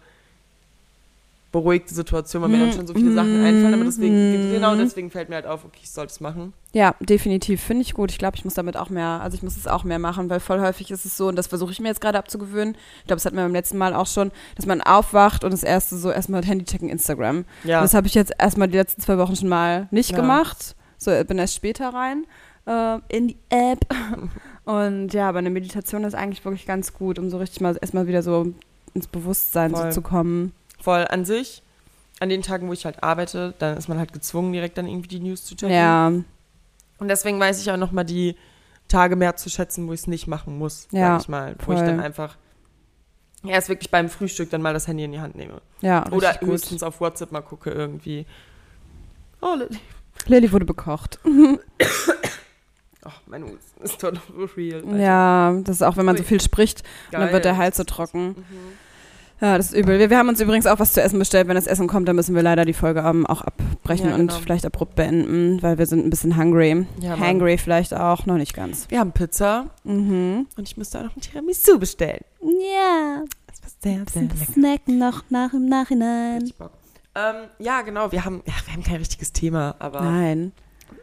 beruhigte 1.52 1.94
Situation, 1.94 2.42
weil 2.42 2.50
mir 2.50 2.60
dann 2.60 2.72
schon 2.72 2.88
so 2.88 2.94
viele 2.94 3.14
Sachen 3.14 3.44
einfallen. 3.44 3.74
Aber 3.74 3.84
deswegen, 3.84 4.48
Mhm. 4.50 4.52
genau 4.54 4.76
deswegen 4.76 5.12
fällt 5.12 5.28
mir 5.28 5.36
halt 5.36 5.46
auf, 5.48 5.66
okay, 5.66 5.80
ich 5.84 5.90
sollte 5.92 6.12
es 6.12 6.22
machen. 6.22 6.54
Ja, 6.72 6.96
definitiv. 7.02 7.62
Finde 7.62 7.82
ich 7.82 7.94
gut. 7.94 8.10
Ich 8.12 8.18
glaube, 8.18 8.38
ich 8.38 8.46
muss 8.46 8.54
damit 8.54 8.78
auch 8.78 8.90
mehr, 8.90 9.20
also 9.22 9.36
ich 9.36 9.44
muss 9.44 9.58
es 9.58 9.68
auch 9.68 9.84
mehr 9.84 10.00
machen, 10.00 10.30
weil 10.30 10.40
voll 10.40 10.62
häufig 10.62 10.92
ist 10.92 11.04
es 11.06 11.18
so, 11.18 11.28
und 11.28 11.36
das 11.36 11.48
versuche 11.48 11.72
ich 11.74 11.82
mir 11.82 11.90
jetzt 11.90 12.00
gerade 12.00 12.18
abzugewöhnen. 12.18 12.76
Ich 13.00 13.08
glaube, 13.08 13.18
das 13.18 13.26
hatten 13.26 13.36
wir 13.36 13.44
beim 13.44 13.52
letzten 13.52 13.78
Mal 13.78 13.94
auch 13.94 14.08
schon, 14.08 14.32
dass 14.56 14.66
man 14.66 14.80
aufwacht 14.82 15.44
und 15.44 15.52
das 15.52 15.64
erste 15.64 15.98
so 15.98 16.10
erstmal 16.10 16.44
Handy 16.46 16.64
checken, 16.64 16.88
Instagram. 16.88 17.44
Ja. 17.66 17.82
Das 17.82 17.94
habe 17.94 18.08
ich 18.08 18.14
jetzt 18.14 18.32
erstmal 18.40 18.70
die 18.70 18.78
letzten 18.78 19.02
zwei 19.02 19.18
Wochen 19.18 19.36
schon 19.36 19.50
mal 19.50 19.88
nicht 19.92 20.12
Ja. 20.12 20.18
gemacht. 20.18 20.76
So, 20.98 21.12
bin 21.26 21.38
erst 21.38 21.56
später 21.56 21.90
rein 21.94 22.26
äh, 22.66 23.00
in 23.10 23.28
die 23.28 23.38
App. 23.50 23.80
Und 24.66 25.14
ja, 25.14 25.28
aber 25.30 25.40
eine 25.40 25.50
Meditation 25.50 26.04
ist 26.04 26.14
eigentlich 26.14 26.46
wirklich 26.46 26.66
ganz 26.66 26.94
gut, 26.94 27.20
um 27.20 27.30
so 27.30 27.38
richtig 27.40 27.62
mal 27.62 27.78
erstmal 27.82 28.08
wieder 28.08 28.22
so 28.24 28.54
ins 28.94 29.08
Bewusstsein 29.08 29.74
so 29.76 29.90
zu 29.90 30.02
kommen. 30.02 30.54
Voll 30.82 31.06
an 31.10 31.26
sich, 31.26 31.62
an 32.20 32.30
den 32.30 32.42
Tagen, 32.42 32.68
wo 32.68 32.74
ich 32.74 32.86
halt 32.86 33.04
arbeite, 33.04 33.54
dann 33.60 33.78
ist 33.78 33.88
man 33.88 33.98
halt 34.00 34.14
gezwungen, 34.14 34.52
direkt 34.54 34.78
dann 34.78 34.88
irgendwie 34.88 35.08
die 35.10 35.20
News 35.20 35.46
zu 35.46 35.56
checken. 35.56 35.76
Ja, 35.76 36.08
Und 36.08 37.08
deswegen 37.08 37.40
weiß 37.40 37.62
ich 37.62 37.72
auch 37.72 37.78
nochmal 37.78 38.06
die 38.06 38.36
Tage 38.88 39.16
mehr 39.16 39.36
zu 39.36 39.50
schätzen, 39.50 39.88
wo 39.88 39.94
ich 39.94 40.02
es 40.02 40.08
nicht 40.08 40.28
machen 40.28 40.58
muss, 40.58 40.88
Ja, 40.92 41.14
sag 41.14 41.22
ich 41.22 41.30
mal. 41.30 41.56
Wo 41.66 41.72
ich 41.74 41.80
voll. 41.80 41.88
dann 41.88 42.00
einfach 42.00 42.36
erst 43.44 43.70
wirklich 43.70 43.90
beim 43.90 44.10
Frühstück 44.10 44.50
dann 44.52 44.62
mal 44.62 44.74
das 44.74 44.88
Handy 44.88 45.04
in 45.04 45.12
die 45.14 45.20
Hand 45.20 45.36
nehme. 45.36 45.62
ja. 45.82 46.06
Oder 46.12 46.34
gut. 46.36 46.50
höchstens 46.50 46.84
auf 46.84 47.00
WhatsApp 47.02 47.32
mal 47.32 47.42
gucke 47.42 47.72
irgendwie. 47.72 48.26
Oh, 49.42 49.56
Lilly. 49.58 49.80
Lilly 50.28 50.52
wurde 50.52 50.66
bekocht. 50.66 51.20
Oh, 53.04 53.10
mein 53.26 53.44
Hut 53.44 53.58
ist 53.82 54.04
doch 54.04 54.14
real. 54.56 54.84
Alter. 54.84 54.96
Ja, 54.98 55.54
das 55.64 55.78
ist 55.78 55.82
auch, 55.82 55.98
wenn 55.98 56.06
man 56.06 56.18
so 56.18 56.24
viel 56.24 56.40
spricht, 56.40 56.84
und 57.12 57.20
dann 57.20 57.34
wird 57.34 57.46
der 57.46 57.58
Hals 57.58 57.78
so 57.78 57.84
trocken. 57.84 58.36
Ja, 59.42 59.58
das 59.58 59.72
ist 59.72 59.78
übel. 59.78 59.98
Wir, 60.00 60.10
wir 60.12 60.18
haben 60.20 60.30
uns 60.30 60.40
übrigens 60.40 60.68
auch 60.68 60.78
was 60.80 60.94
zu 60.94 61.02
essen 61.02 61.18
bestellt. 61.18 61.48
Wenn 61.48 61.56
das 61.56 61.66
Essen 61.66 61.88
kommt, 61.88 62.08
dann 62.08 62.16
müssen 62.16 62.36
wir 62.36 62.44
leider 62.44 62.64
die 62.64 62.74
Folge 62.74 63.00
ähm, 63.02 63.26
auch 63.26 63.42
abbrechen 63.42 64.10
Ja, 64.10 64.16
und 64.16 64.28
genau. 64.28 64.40
vielleicht 64.40 64.66
abrupt 64.68 64.96
beenden, 64.96 65.62
weil 65.64 65.78
wir 65.80 65.88
sind 65.88 66.06
ein 66.06 66.10
bisschen 66.12 66.38
hungry. 66.38 66.86
Ja, 67.00 67.20
hungry 67.20 67.58
vielleicht 67.58 67.94
auch, 67.94 68.26
noch 68.28 68.38
nicht 68.38 68.54
ganz. 68.54 68.86
Wir 68.90 69.00
haben 69.00 69.12
Pizza 69.12 69.66
Mhm. 69.84 70.46
und 70.58 70.68
ich 70.68 70.78
müsste 70.78 71.00
auch 71.00 71.04
noch 71.06 71.16
ein 71.16 71.22
Tiramisu 71.22 71.80
bestellen. 71.80 72.22
Ja, 72.42 73.24
Das 73.48 73.62
war 73.64 73.70
sehr, 73.82 74.06
sehr 74.12 74.22
lecker. 74.24 74.36
snacken 74.54 75.00
noch 75.00 75.24
nach 75.30 75.54
im 75.54 75.66
Nachhinein. 75.68 76.52
Bock. 76.60 76.72
Ähm, 77.16 77.48
ja, 77.60 77.82
genau. 77.82 78.12
Wir 78.12 78.24
haben, 78.24 78.42
ja, 78.46 78.54
wir 78.66 78.74
haben 78.74 78.84
kein 78.84 78.98
richtiges 78.98 79.34
Thema, 79.34 79.76
aber 79.80 80.02
Nein. 80.02 80.52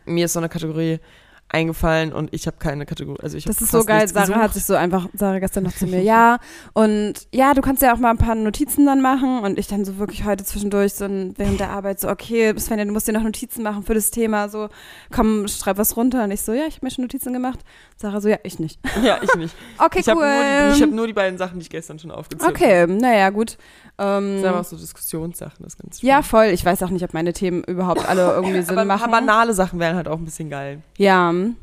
mir 0.06 0.26
ist 0.26 0.32
so 0.32 0.38
eine 0.38 0.48
Kategorie 0.48 1.00
eingefallen 1.48 2.12
und 2.12 2.32
ich 2.34 2.46
habe 2.46 2.58
keine 2.58 2.84
Kategorie. 2.86 3.20
Also 3.22 3.36
ich 3.36 3.44
Das 3.44 3.60
ist 3.60 3.70
so 3.70 3.84
geil. 3.84 4.06
Sarah 4.08 4.26
gesucht. 4.26 4.38
hat 4.38 4.54
sich 4.54 4.64
so 4.64 4.74
einfach, 4.74 5.08
Sarah 5.14 5.38
gestern 5.38 5.64
noch 5.64 5.72
zu 5.72 5.86
mir, 5.86 6.02
ja, 6.02 6.38
und 6.74 7.14
ja, 7.32 7.54
du 7.54 7.62
kannst 7.62 7.82
ja 7.82 7.94
auch 7.94 7.98
mal 7.98 8.10
ein 8.10 8.18
paar 8.18 8.34
Notizen 8.34 8.86
dann 8.86 9.00
machen. 9.00 9.40
Und 9.40 9.58
ich 9.58 9.66
dann 9.66 9.84
so 9.84 9.98
wirklich 9.98 10.24
heute 10.24 10.44
zwischendurch 10.44 10.94
so 10.94 11.06
während 11.08 11.60
der 11.60 11.70
Arbeit 11.70 12.00
so, 12.00 12.08
okay, 12.08 12.54
Svenja, 12.58 12.84
du 12.84 12.92
musst 12.92 13.08
dir 13.08 13.12
noch 13.12 13.22
Notizen 13.22 13.62
machen 13.62 13.82
für 13.82 13.94
das 13.94 14.10
Thema. 14.10 14.48
So, 14.48 14.68
komm, 15.10 15.48
schreib 15.48 15.78
was 15.78 15.96
runter. 15.96 16.24
Und 16.24 16.30
ich 16.30 16.42
so, 16.42 16.52
ja, 16.52 16.66
ich 16.66 16.76
habe 16.76 16.86
mir 16.86 16.90
schon 16.90 17.04
Notizen 17.04 17.32
gemacht. 17.32 17.60
Sarah 18.00 18.20
so, 18.20 18.28
ja, 18.28 18.38
ich 18.44 18.58
nicht. 18.60 18.78
Ja, 19.02 19.18
ich 19.22 19.34
nicht. 19.34 19.54
Okay, 19.78 19.98
ich 20.00 20.08
habe 20.08 20.20
cool. 20.20 20.26
nur, 20.26 20.70
die- 20.70 20.76
ich 20.76 20.82
hab 20.82 20.90
nur 20.90 21.06
die 21.08 21.12
beiden 21.12 21.36
Sachen, 21.38 21.58
die 21.58 21.62
ich 21.64 21.70
gestern 21.70 21.98
schon 21.98 22.10
aufgezählt 22.12 22.48
okay, 22.50 22.86
naja, 22.86 23.30
gut. 23.30 23.58
Ähm, 23.98 24.32
Das 24.34 24.40
sind 24.40 24.46
aber 24.46 24.60
auch 24.60 24.64
so 24.64 24.76
Diskussionssachen, 24.76 25.64
das 25.64 25.74
ist 25.74 25.82
ganz 25.82 26.02
ja, 26.02 26.22
voll. 26.22 26.46
Ich 26.46 26.64
weiß 26.64 26.82
auch 26.84 26.90
nicht, 26.90 27.02
ob 27.04 27.12
meine 27.12 27.32
Themen 27.32 27.64
überhaupt 27.64 28.08
alle 28.08 28.22
irgendwie 28.34 28.62
Sinn 28.62 28.70
aber 28.78 28.84
machen. 28.84 29.10
banale 29.10 29.52
Sachen 29.52 29.80
wären 29.80 29.96
halt 29.96 30.06
auch 30.06 30.18
ein 30.18 30.24
bisschen 30.24 30.48
geil. 30.48 30.82
Ja. 30.96 31.32
ja 31.32 31.32
und 31.32 31.56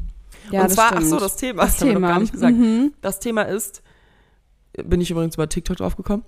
das 0.52 0.74
zwar, 0.74 0.88
ach 0.88 0.96
stimmt. 0.98 1.10
so, 1.10 1.20
das 1.20 1.38
Thema, 1.38 1.62
das 1.64 1.72
das 1.74 1.82
haben 1.82 1.88
wir 1.94 2.00
noch 2.00 2.08
gar 2.10 2.20
nicht 2.20 2.34
gesagt. 2.34 2.58
Mhm. 2.58 2.94
Das 3.02 3.20
Thema 3.22 3.44
ist, 3.44 3.82
bin 4.84 5.00
ich 5.00 5.10
übrigens 5.12 5.36
über 5.36 5.48
TikTok 5.48 5.78
drauf 5.78 5.96
gekommen, 5.96 6.26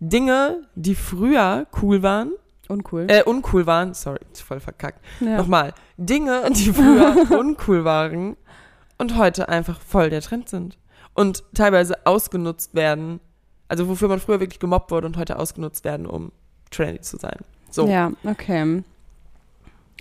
Dinge, 0.00 0.62
die 0.74 0.94
früher 0.94 1.66
cool 1.80 2.02
waren, 2.02 2.32
Uncool. 2.68 3.06
äh, 3.08 3.22
uncool 3.24 3.66
waren, 3.66 3.94
sorry, 3.94 4.20
voll 4.34 4.60
verkackt. 4.60 5.00
ja. 5.20 5.36
Nochmal, 5.36 5.74
Dinge, 5.96 6.50
die 6.50 6.72
früher 6.72 7.14
uncool 7.38 7.84
waren 7.84 8.36
und 8.98 9.16
heute 9.16 9.48
einfach 9.48 9.80
voll 9.80 10.10
der 10.10 10.20
Trend 10.22 10.48
sind. 10.48 10.78
Und 11.14 11.44
teilweise 11.54 12.06
ausgenutzt 12.06 12.74
werden, 12.74 13.20
also 13.68 13.88
wofür 13.88 14.08
man 14.08 14.18
früher 14.20 14.40
wirklich 14.40 14.60
gemobbt 14.60 14.90
wurde 14.90 15.06
und 15.06 15.16
heute 15.16 15.38
ausgenutzt 15.38 15.84
werden, 15.84 16.06
um 16.06 16.32
trendy 16.70 17.00
zu 17.00 17.16
sein. 17.18 17.36
So. 17.70 17.86
Ja, 17.86 18.12
okay. 18.24 18.82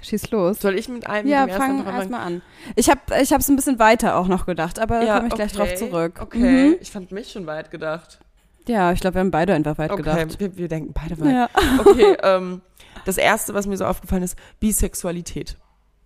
Schieß 0.01 0.31
los. 0.31 0.59
Soll 0.59 0.75
ich 0.77 0.87
mit 0.89 1.05
einem 1.07 1.27
Ja, 1.27 1.47
fang 1.47 1.85
erstmal 1.85 2.21
an. 2.21 2.41
Ich 2.75 2.89
habe 2.89 3.01
ich 3.21 3.31
es 3.31 3.49
ein 3.49 3.55
bisschen 3.55 3.77
weiter 3.77 4.15
auch 4.17 4.27
noch 4.27 4.45
gedacht, 4.45 4.79
aber 4.79 4.99
da 5.01 5.05
Ja, 5.05 5.15
komme 5.17 5.27
ich 5.27 5.33
gleich 5.35 5.51
drauf 5.53 5.73
zurück. 5.75 6.19
Okay, 6.21 6.69
Mhm. 6.69 6.75
ich 6.79 6.91
fand 6.91 7.11
mich 7.11 7.31
schon 7.31 7.45
weit 7.45 7.71
gedacht. 7.71 8.19
Ja, 8.67 8.91
ich 8.93 8.99
glaube, 9.01 9.15
wir 9.15 9.19
haben 9.19 9.31
beide 9.31 9.53
einfach 9.53 9.77
weit 9.77 9.91
Okay, 9.91 10.01
gedacht. 10.03 10.39
wir, 10.39 10.55
wir 10.57 10.67
denken 10.67 10.93
beide 10.93 11.19
weit. 11.19 11.31
Ja. 11.33 11.49
Okay, 11.79 12.15
ähm, 12.23 12.61
das 13.05 13.17
erste, 13.17 13.53
was 13.53 13.67
mir 13.67 13.75
so 13.77 13.85
aufgefallen 13.85 14.23
ist, 14.23 14.37
Bisexualität. 14.59 15.57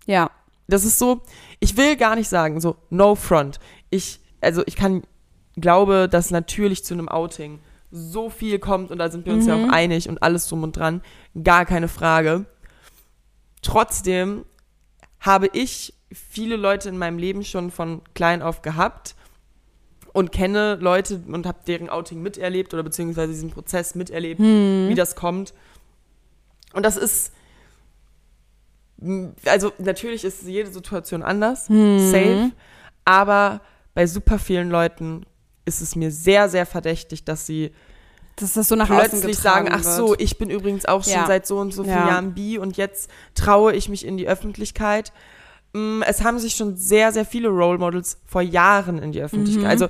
ja. 0.05 0.29
Das 0.67 0.83
ist 0.85 0.97
so, 0.99 1.21
ich 1.59 1.77
will 1.77 1.95
gar 1.95 2.15
nicht 2.15 2.29
sagen, 2.29 2.59
so 2.59 2.75
no 2.89 3.15
front. 3.15 3.59
Ich, 3.89 4.19
also 4.41 4.63
ich 4.65 4.75
kann, 4.75 5.03
glaube, 5.55 6.07
dass 6.09 6.31
natürlich 6.31 6.83
zu 6.83 6.93
einem 6.93 7.07
Outing 7.09 7.59
so 7.91 8.29
viel 8.29 8.59
kommt 8.59 8.91
und 8.91 8.97
da 8.97 9.09
sind 9.09 9.25
wir 9.25 9.33
uns 9.33 9.45
ja 9.45 9.55
Mhm. 9.55 9.65
auch 9.65 9.73
einig 9.73 10.09
und 10.09 10.21
alles 10.23 10.47
drum 10.49 10.63
und 10.63 10.75
dran, 10.75 11.01
gar 11.43 11.65
keine 11.65 11.87
Frage. 11.87 12.45
Trotzdem 13.61 14.45
habe 15.19 15.47
ich 15.53 15.93
viele 16.11 16.55
Leute 16.55 16.89
in 16.89 16.97
meinem 16.97 17.17
Leben 17.17 17.43
schon 17.43 17.71
von 17.71 18.01
klein 18.13 18.41
auf 18.41 18.61
gehabt 18.61 19.15
und 20.13 20.31
kenne 20.31 20.75
Leute 20.75 21.21
und 21.27 21.45
habe 21.45 21.59
deren 21.67 21.89
Outing 21.89 22.21
miterlebt 22.21 22.73
oder 22.73 22.83
beziehungsweise 22.83 23.33
diesen 23.33 23.49
Prozess 23.49 23.95
miterlebt, 23.95 24.39
Hm. 24.39 24.87
wie 24.89 24.95
das 24.95 25.15
kommt. 25.15 25.53
Und 26.73 26.83
das 26.85 26.97
ist, 26.97 27.33
also 29.45 29.71
natürlich 29.77 30.23
ist 30.23 30.43
jede 30.43 30.69
Situation 30.71 31.21
anders, 31.23 31.67
Hm. 31.69 31.99
safe, 31.99 32.51
aber 33.03 33.61
bei 33.93 34.07
super 34.07 34.39
vielen 34.39 34.69
Leuten 34.69 35.25
ist 35.65 35.81
es 35.81 35.95
mir 35.95 36.11
sehr, 36.11 36.49
sehr 36.49 36.65
verdächtig, 36.65 37.23
dass 37.25 37.45
sie 37.45 37.71
Dass 38.37 38.53
das 38.53 38.67
so 38.67 38.75
nach 38.75 38.87
plötzlich 38.87 39.37
sagen, 39.37 39.69
ach 39.71 39.83
wird. 39.83 39.95
so, 39.95 40.15
ich 40.17 40.37
bin 40.37 40.49
übrigens 40.49 40.85
auch 40.85 41.03
schon 41.03 41.13
Ja. 41.13 41.25
seit 41.27 41.47
so 41.47 41.57
und 41.57 41.73
so 41.73 41.83
vielen 41.83 41.95
Ja. 41.95 42.07
Jahren 42.09 42.33
bi 42.33 42.57
und 42.57 42.77
jetzt 42.77 43.09
traue 43.33 43.73
ich 43.73 43.87
mich 43.89 44.05
in 44.05 44.17
die 44.17 44.27
Öffentlichkeit. 44.27 45.11
Mm, 45.73 46.01
Es 46.03 46.23
haben 46.23 46.39
sich 46.39 46.55
schon 46.55 46.75
sehr, 46.75 47.11
sehr 47.11 47.25
viele 47.25 47.47
Role 47.49 47.77
Models 47.77 48.19
vor 48.25 48.41
Jahren 48.41 48.97
in 48.99 49.11
die 49.11 49.21
Öffentlichkeit. 49.21 49.63
Mhm. 49.63 49.69
Also 49.69 49.87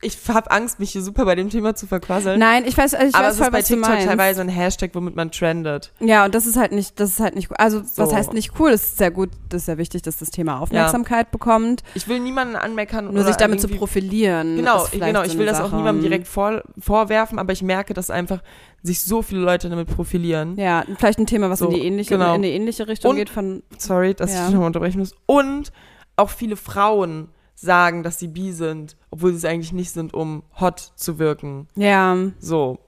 ich 0.00 0.16
habe 0.28 0.50
Angst, 0.50 0.80
mich 0.80 0.92
hier 0.92 1.02
super 1.02 1.26
bei 1.26 1.34
dem 1.34 1.50
Thema 1.50 1.74
zu 1.74 1.86
verquasseln. 1.86 2.38
Nein, 2.38 2.64
ich 2.66 2.78
weiß, 2.78 2.94
ich 2.94 3.14
aber 3.14 3.26
weiß 3.26 3.32
es 3.34 3.38
voll, 3.38 3.46
ist 3.48 3.52
bei 3.52 3.58
was 3.58 3.66
TikTok 3.66 3.98
teilweise 4.08 4.40
ein 4.40 4.48
Hashtag, 4.48 4.92
womit 4.94 5.14
man 5.16 5.30
trendet. 5.30 5.92
Ja, 6.00 6.24
und 6.24 6.34
das 6.34 6.46
ist 6.46 6.56
halt 6.56 6.72
nicht, 6.72 6.98
das 6.98 7.10
ist 7.10 7.20
halt 7.20 7.34
nicht, 7.34 7.50
also 7.60 7.82
was 7.82 7.94
So. 8.10 8.16
heißt 8.16 8.32
nicht 8.32 8.58
cool? 8.58 8.70
Es 8.70 8.84
ist 8.84 8.98
sehr 8.98 9.10
gut, 9.10 9.28
das 9.50 9.62
ist 9.62 9.66
sehr 9.66 9.76
wichtig, 9.76 10.00
dass 10.02 10.16
das 10.16 10.30
Thema 10.30 10.60
Aufmerksamkeit 10.60 11.30
bekommt. 11.30 11.82
Ich 11.94 12.08
will 12.08 12.20
niemanden 12.20 12.56
anmeckern 12.56 13.12
Nur 13.12 13.24
sich 13.24 13.36
damit 13.36 13.60
zu 13.60 13.68
profilieren. 13.68 14.56
Genau, 14.56 14.86
genau. 14.90 15.22
Ich 15.24 15.36
will 15.36 15.44
das 15.46 15.60
auch 15.60 15.64
Sache. 15.66 15.76
niemandem 15.76 16.02
direkt 16.02 16.26
vor, 16.26 16.62
vorwerfen, 16.78 17.38
aber 17.38 17.52
ich 17.52 17.62
merke, 17.62 17.92
dass 17.92 18.08
einfach 18.08 18.42
sich 18.82 19.02
so 19.02 19.20
viele 19.20 19.40
Leute 19.42 19.68
damit 19.68 19.88
profilieren. 19.88 20.56
Ja, 20.56 20.84
vielleicht 20.96 21.18
ein 21.18 21.26
Thema, 21.26 21.50
was 21.50 21.58
So, 21.58 21.68
in 21.68 21.74
die 21.74 21.84
ähnliche, 21.84 22.10
genau. 22.14 22.28
in 22.30 22.34
eine 22.36 22.48
ähnliche 22.50 22.88
Richtung 22.88 23.10
Und- 23.10 23.16
geht 23.16 23.28
von. 23.30 23.62
Sorry, 23.76 24.14
dass 24.14 24.32
Ja. 24.32 24.38
ich 24.38 24.44
dich 24.46 24.52
nochmal 24.54 24.68
unterbrechen 24.68 25.00
muss. 25.00 25.14
Und 25.26 25.70
auch 26.16 26.30
viele 26.30 26.56
Frauen 26.56 27.28
sagen, 27.56 28.02
dass 28.02 28.18
sie 28.18 28.28
bi 28.28 28.52
sind, 28.52 28.96
obwohl 29.10 29.32
sie 29.32 29.38
es 29.38 29.44
eigentlich 29.44 29.72
nicht 29.72 29.90
sind, 29.90 30.14
um 30.14 30.44
hot 30.60 30.92
zu 30.94 31.18
wirken. 31.18 31.66
Ja, 31.74 32.16
So, 32.38 32.78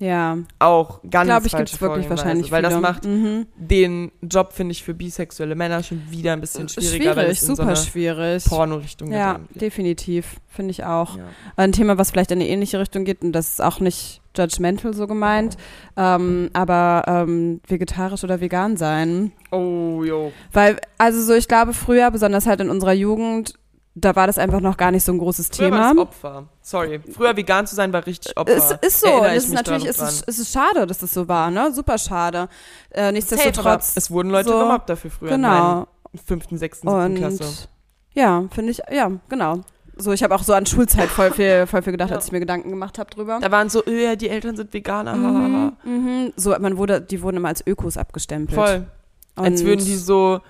ja. 0.00 0.38
auch 0.58 1.00
ganz 1.08 1.26
Glaube 1.26 1.46
ich, 1.46 1.56
gibt 1.56 1.72
es 1.72 1.80
wirklich 1.80 2.08
wahrscheinlich 2.08 2.52
Weil 2.52 2.62
das 2.62 2.74
viele. 2.74 2.82
macht 2.82 3.04
mhm. 3.04 3.46
den 3.56 4.12
Job, 4.22 4.52
finde 4.52 4.72
ich, 4.72 4.82
für 4.82 4.94
bisexuelle 4.94 5.54
Männer 5.54 5.82
schon 5.82 6.10
wieder 6.10 6.32
ein 6.32 6.40
bisschen 6.40 6.68
schwieriger, 6.68 7.16
weil 7.16 7.34
Schwierig, 7.34 7.40
super 7.40 7.76
so 7.76 7.90
schwierig. 7.90 8.44
Porno-Richtung 8.44 9.12
Ja, 9.12 9.40
definitiv. 9.54 10.36
Finde 10.46 10.70
ich 10.72 10.84
auch. 10.84 11.16
Ja. 11.16 11.24
Ein 11.56 11.72
Thema, 11.72 11.98
was 11.98 12.10
vielleicht 12.10 12.30
in 12.30 12.40
eine 12.40 12.48
ähnliche 12.48 12.78
Richtung 12.78 13.04
geht, 13.04 13.22
und 13.22 13.32
das 13.32 13.50
ist 13.50 13.62
auch 13.62 13.80
nicht 13.80 14.20
judgmental 14.36 14.94
so 14.94 15.06
gemeint, 15.06 15.56
ähm, 15.96 16.50
aber 16.52 17.04
ähm, 17.06 17.60
vegetarisch 17.66 18.22
oder 18.22 18.40
vegan 18.40 18.76
sein. 18.76 19.32
Oh, 19.50 20.02
jo. 20.04 20.32
Weil, 20.52 20.78
also 20.96 21.20
so, 21.20 21.34
ich 21.34 21.48
glaube, 21.48 21.72
früher, 21.72 22.10
besonders 22.10 22.46
halt 22.46 22.60
in 22.60 22.70
unserer 22.70 22.92
Jugend, 22.92 23.54
da 24.00 24.14
war 24.16 24.26
das 24.26 24.38
einfach 24.38 24.60
noch 24.60 24.76
gar 24.76 24.90
nicht 24.90 25.04
so 25.04 25.12
ein 25.12 25.18
großes 25.18 25.48
Früher 25.48 25.66
Thema. 25.70 25.80
war 25.80 25.92
es 25.92 25.98
Opfer. 25.98 26.44
Sorry. 26.62 27.00
Früher 27.12 27.36
vegan 27.36 27.66
zu 27.66 27.74
sein 27.74 27.92
war 27.92 28.04
richtig 28.06 28.36
Opfer. 28.36 28.54
Es 28.56 28.70
ist 28.94 29.00
so, 29.00 29.24
es 29.24 29.44
ist 29.44 29.52
natürlich, 29.54 29.86
es 29.86 29.98
ist, 29.98 30.24
es 30.26 30.38
ist 30.38 30.52
schade, 30.52 30.86
dass 30.86 30.98
das 30.98 31.12
so 31.14 31.28
war, 31.28 31.50
ne? 31.50 31.72
Super 31.72 31.98
schade. 31.98 32.48
Äh, 32.90 33.12
nichtsdestotrotz. 33.12 33.92
es 33.96 34.10
wurden 34.10 34.30
Leute 34.30 34.48
so- 34.50 34.58
gemobbt 34.58 34.88
dafür 34.90 35.10
früher 35.10 35.30
in 35.32 35.36
genau. 35.42 35.48
meinen 35.58 35.86
fünften, 36.26 36.58
sechsten, 36.58 36.88
siebten 36.88 37.14
Klasse. 37.16 37.68
Ja, 38.14 38.44
finde 38.50 38.72
ich, 38.72 38.80
ja, 38.90 39.10
genau. 39.28 39.60
So, 40.00 40.12
ich 40.12 40.22
habe 40.22 40.34
auch 40.34 40.42
so 40.44 40.52
an 40.54 40.64
Schulzeit 40.64 41.08
voll 41.08 41.32
viel, 41.32 41.66
voll 41.70 41.82
viel 41.82 41.92
gedacht, 41.92 42.10
Ja. 42.10 42.16
als 42.16 42.26
ich 42.26 42.32
mir 42.32 42.40
Gedanken 42.40 42.70
gemacht 42.70 42.98
habe 42.98 43.10
drüber. 43.10 43.38
Da 43.40 43.50
waren 43.50 43.68
so, 43.68 43.82
ja, 43.84 44.14
die 44.16 44.28
Eltern 44.28 44.56
sind 44.56 44.72
Veganer. 44.72 45.14
Mhm, 45.14 45.72
mhm. 45.84 46.32
So, 46.36 46.56
man 46.58 46.76
wurde, 46.78 47.00
die 47.00 47.20
wurden 47.22 47.38
immer 47.38 47.48
als 47.48 47.66
Ökos 47.66 47.96
abgestempelt. 47.96 48.54
Voll. 48.58 48.86
Als 49.34 49.60
Und- 49.60 49.66
würden 49.66 49.84
die 49.84 49.96
so, 49.96 50.40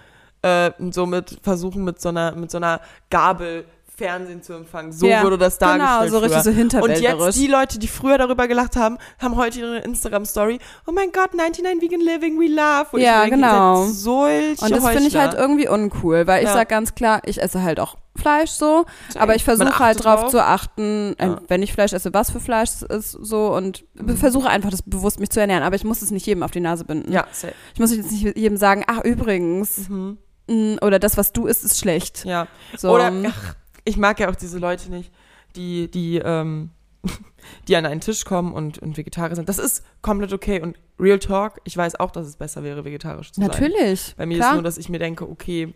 äh, 0.42 0.70
so 0.90 1.06
mit 1.06 1.38
versuchen, 1.42 1.84
mit 1.84 2.00
so 2.00 2.08
einer, 2.10 2.34
mit 2.34 2.50
so 2.50 2.58
einer 2.58 2.80
Gabel 3.10 3.64
Fernsehen 3.96 4.44
zu 4.44 4.52
empfangen. 4.52 4.92
So 4.92 5.06
Ja, 5.08 5.24
wurde 5.24 5.36
das 5.38 5.58
dargestellt. 5.58 5.98
Genau, 6.02 6.10
so 6.12 6.18
richtig 6.18 6.42
früher. 6.44 6.70
so 6.70 6.84
Und 6.84 7.00
jetzt 7.00 7.36
die 7.36 7.48
Leute, 7.48 7.80
die 7.80 7.88
früher 7.88 8.16
darüber 8.16 8.46
gelacht 8.46 8.76
haben, 8.76 8.96
haben 9.18 9.34
heute 9.34 9.58
ihre 9.58 9.78
Instagram-Story. 9.78 10.60
Oh 10.86 10.92
mein 10.92 11.10
Gott, 11.10 11.34
99 11.34 11.82
Vegan 11.82 12.00
Living, 12.00 12.38
we 12.38 12.46
love. 12.46 12.86
Wo 12.92 12.96
Ja, 12.98 13.24
ich 13.24 13.30
denke, 13.30 13.44
genau. 13.44 13.86
Solche 13.86 14.64
und 14.64 14.70
das 14.70 14.86
finde 14.88 15.08
ich 15.08 15.16
halt 15.16 15.34
irgendwie 15.34 15.66
uncool, 15.66 16.28
weil 16.28 16.42
ich 16.44 16.48
Ja. 16.48 16.54
sag 16.54 16.68
ganz 16.68 16.94
klar, 16.94 17.22
ich 17.24 17.42
esse 17.42 17.64
halt 17.64 17.80
auch 17.80 17.96
Fleisch 18.14 18.50
so, 18.50 18.84
aber 19.16 19.34
ich 19.34 19.42
versuche 19.42 19.78
halt 19.80 20.04
drauf. 20.04 20.28
zu 20.30 20.44
achten, 20.44 21.14
äh, 21.18 21.26
Ja. 21.26 21.40
wenn 21.48 21.62
ich 21.62 21.72
Fleisch 21.72 21.92
esse, 21.92 22.14
was 22.14 22.30
für 22.30 22.38
Fleisch 22.40 22.70
es 22.70 22.82
ist 22.82 23.10
so 23.12 23.52
und 23.52 23.84
Mhm. 23.94 24.16
versuche 24.16 24.48
einfach 24.48 24.70
das 24.70 24.82
bewusst 24.82 25.18
mich 25.18 25.30
zu 25.30 25.40
ernähren, 25.40 25.64
aber 25.64 25.74
ich 25.74 25.82
muss 25.84 26.02
es 26.02 26.12
nicht 26.12 26.24
jedem 26.26 26.44
auf 26.44 26.52
die 26.52 26.60
Nase 26.60 26.84
binden. 26.84 27.10
Ja, 27.12 27.26
safe. 27.32 27.52
Ich 27.74 27.80
muss 27.80 27.92
jetzt 27.94 28.12
nicht 28.12 28.36
jedem 28.36 28.56
sagen, 28.56 28.84
ach 28.86 29.02
übrigens, 29.04 29.88
Mhm. 29.88 30.18
Oder 30.48 30.98
das, 30.98 31.16
was 31.16 31.32
du 31.32 31.46
isst, 31.46 31.64
ist 31.64 31.78
schlecht. 31.78 32.24
Ja. 32.24 32.48
So, 32.76 32.90
Oder, 32.90 33.12
ach, 33.26 33.54
ich 33.84 33.96
mag 33.96 34.18
ja 34.20 34.30
auch 34.30 34.36
diese 34.36 34.58
Leute 34.58 34.90
nicht, 34.90 35.12
die, 35.56 35.90
die, 35.90 36.18
ähm, 36.18 36.70
die 37.68 37.76
an 37.76 37.86
einen 37.86 38.00
Tisch 38.00 38.24
kommen 38.24 38.52
und, 38.52 38.78
und 38.78 38.96
Vegetarier 38.96 39.36
sind. 39.36 39.48
Das 39.48 39.58
ist 39.58 39.84
komplett 40.02 40.32
okay. 40.32 40.60
Und 40.60 40.78
Real 40.98 41.18
Talk, 41.18 41.60
ich 41.64 41.76
weiß 41.76 42.00
auch, 42.00 42.10
dass 42.10 42.26
es 42.26 42.36
besser 42.36 42.62
wäre, 42.62 42.84
vegetarisch 42.84 43.32
zu 43.32 43.40
sein. 43.40 43.48
natürlich. 43.48 44.14
Bei 44.16 44.26
mir 44.26 44.38
klar. 44.38 44.50
ist 44.50 44.54
nur, 44.54 44.62
dass 44.62 44.78
ich 44.78 44.88
mir 44.88 44.98
denke, 44.98 45.28
okay, 45.28 45.74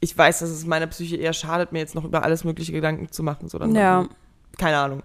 ich 0.00 0.16
weiß, 0.16 0.40
dass 0.40 0.50
es 0.50 0.66
meiner 0.66 0.88
Psyche 0.88 1.16
eher 1.16 1.32
schadet, 1.32 1.72
mir 1.72 1.78
jetzt 1.78 1.94
noch 1.94 2.04
über 2.04 2.24
alles 2.24 2.44
mögliche 2.44 2.72
Gedanken 2.72 3.10
zu 3.10 3.22
machen. 3.22 3.48
So, 3.48 3.58
dann, 3.58 3.74
Ja. 3.74 4.08
Keine 4.58 4.76
Ahnung. 4.76 5.02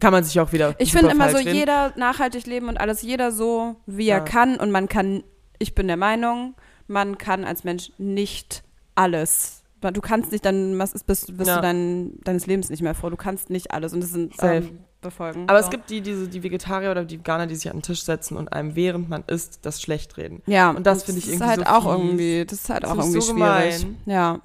Kann 0.00 0.12
man 0.12 0.24
sich 0.24 0.38
auch 0.40 0.52
wieder. 0.52 0.74
Ich 0.78 0.92
finde 0.92 1.12
immer 1.12 1.30
so, 1.30 1.38
reden. 1.38 1.54
jeder 1.54 1.94
nachhaltig 1.96 2.46
leben 2.46 2.68
und 2.68 2.76
alles, 2.76 3.00
jeder 3.00 3.32
so, 3.32 3.76
wie 3.86 4.06
Ja. 4.06 4.16
er 4.16 4.20
kann. 4.20 4.56
Und 4.56 4.70
man 4.70 4.88
kann, 4.88 5.22
ich 5.58 5.74
bin 5.74 5.86
der 5.86 5.96
Meinung, 5.96 6.54
man 6.88 7.18
kann 7.18 7.44
als 7.44 7.64
Mensch 7.64 7.90
nicht 7.98 8.62
alles. 8.94 9.62
Du 9.80 10.00
kannst 10.00 10.32
nicht, 10.32 10.44
dann 10.44 10.76
bist, 10.78 11.06
bist 11.06 11.28
Ja. 11.46 11.56
du 11.56 11.62
dein, 11.62 12.18
deines 12.24 12.46
Lebens 12.46 12.70
nicht 12.70 12.82
mehr 12.82 12.94
vor. 12.94 13.10
Du 13.10 13.16
kannst 13.16 13.50
nicht 13.50 13.70
alles 13.70 13.92
und 13.92 14.00
das 14.02 14.10
sind 14.10 14.34
ähm, 14.42 14.78
befolgen. 15.00 15.44
Aber 15.48 15.60
so. 15.60 15.66
es 15.66 15.70
gibt 15.70 15.90
die, 15.90 16.00
diese, 16.00 16.26
die 16.26 16.42
Vegetarier 16.42 16.90
oder 16.90 17.04
die 17.04 17.18
Veganer, 17.20 17.46
die 17.46 17.54
sich 17.54 17.70
an 17.70 17.76
den 17.76 17.82
Tisch 17.82 18.02
setzen 18.02 18.36
und 18.36 18.52
einem, 18.52 18.74
während 18.74 19.08
man 19.08 19.22
isst, 19.28 19.60
das 19.62 19.80
schlecht 19.80 20.16
reden. 20.16 20.42
ja, 20.46 20.70
und 20.70 20.86
das 20.86 21.04
finde 21.04 21.20
ich 21.20 21.28
irgendwie 21.28 21.46
halt 21.46 21.60
so 21.60 21.66
auch 21.66 21.86
irgendwie, 21.86 22.44
das 22.44 22.60
ist 22.60 22.70
halt 22.70 22.84
auch 22.84 22.96
irgendwie 22.96 23.20
so 23.20 23.32
schwierig. 23.34 23.80
gemein. 23.82 23.96
Ja. 24.06 24.40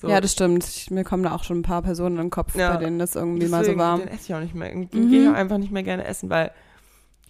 So. 0.00 0.08
ja, 0.08 0.20
das 0.20 0.32
stimmt. 0.32 0.64
Ich, 0.66 0.90
mir 0.90 1.04
kommen 1.04 1.22
da 1.22 1.34
auch 1.34 1.44
schon 1.44 1.58
ein 1.58 1.62
paar 1.62 1.82
Personen 1.82 2.16
in 2.16 2.22
den 2.22 2.30
Kopf, 2.30 2.56
Ja. 2.56 2.72
bei 2.74 2.78
denen 2.84 2.98
das 2.98 3.14
irgendwie 3.14 3.46
mal 3.48 3.58
so 3.58 3.72
Deswegen, 3.72 3.78
war. 3.80 3.98
Den 3.98 4.08
esse 4.08 4.22
ich 4.24 4.34
auch 4.34 4.40
nicht 4.40 4.54
mehr. 4.54 4.70
Den 4.70 4.88
Mhm. 4.92 5.10
gehe 5.10 5.22
ich 5.22 5.28
auch 5.28 5.34
einfach 5.34 5.58
nicht 5.58 5.70
mehr 5.72 5.82
gerne 5.82 6.04
essen, 6.06 6.30
weil 6.30 6.50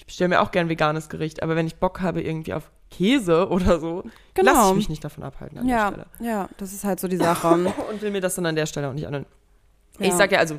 ich 0.00 0.06
bestelle 0.06 0.28
mir 0.28 0.40
auch 0.40 0.50
gern 0.50 0.70
veganes 0.70 1.10
Gericht, 1.10 1.42
aber 1.42 1.56
wenn 1.56 1.66
ich 1.66 1.76
Bock 1.76 2.00
habe 2.00 2.22
irgendwie 2.22 2.54
auf 2.54 2.70
Käse 2.90 3.48
oder 3.50 3.78
so, 3.78 4.02
Genau. 4.32 4.52
lasse 4.52 4.70
ich 4.70 4.76
mich 4.76 4.88
nicht 4.88 5.04
davon 5.04 5.22
abhalten 5.22 5.58
an 5.58 5.68
Ja, 5.68 5.90
der 5.90 6.04
Stelle. 6.16 6.30
ja, 6.30 6.48
das 6.56 6.72
ist 6.72 6.84
halt 6.84 6.98
so 7.00 7.06
die 7.06 7.18
Sache. 7.18 7.48
Und 7.90 8.00
will 8.00 8.10
mir 8.10 8.22
das 8.22 8.34
dann 8.34 8.46
an 8.46 8.56
der 8.56 8.64
Stelle 8.64 8.88
auch 8.88 8.94
nicht 8.94 9.06
anhören. 9.06 9.26
Ich 9.98 10.08
Ja. 10.08 10.16
sage 10.16 10.34
ja 10.36 10.40
also 10.40 10.58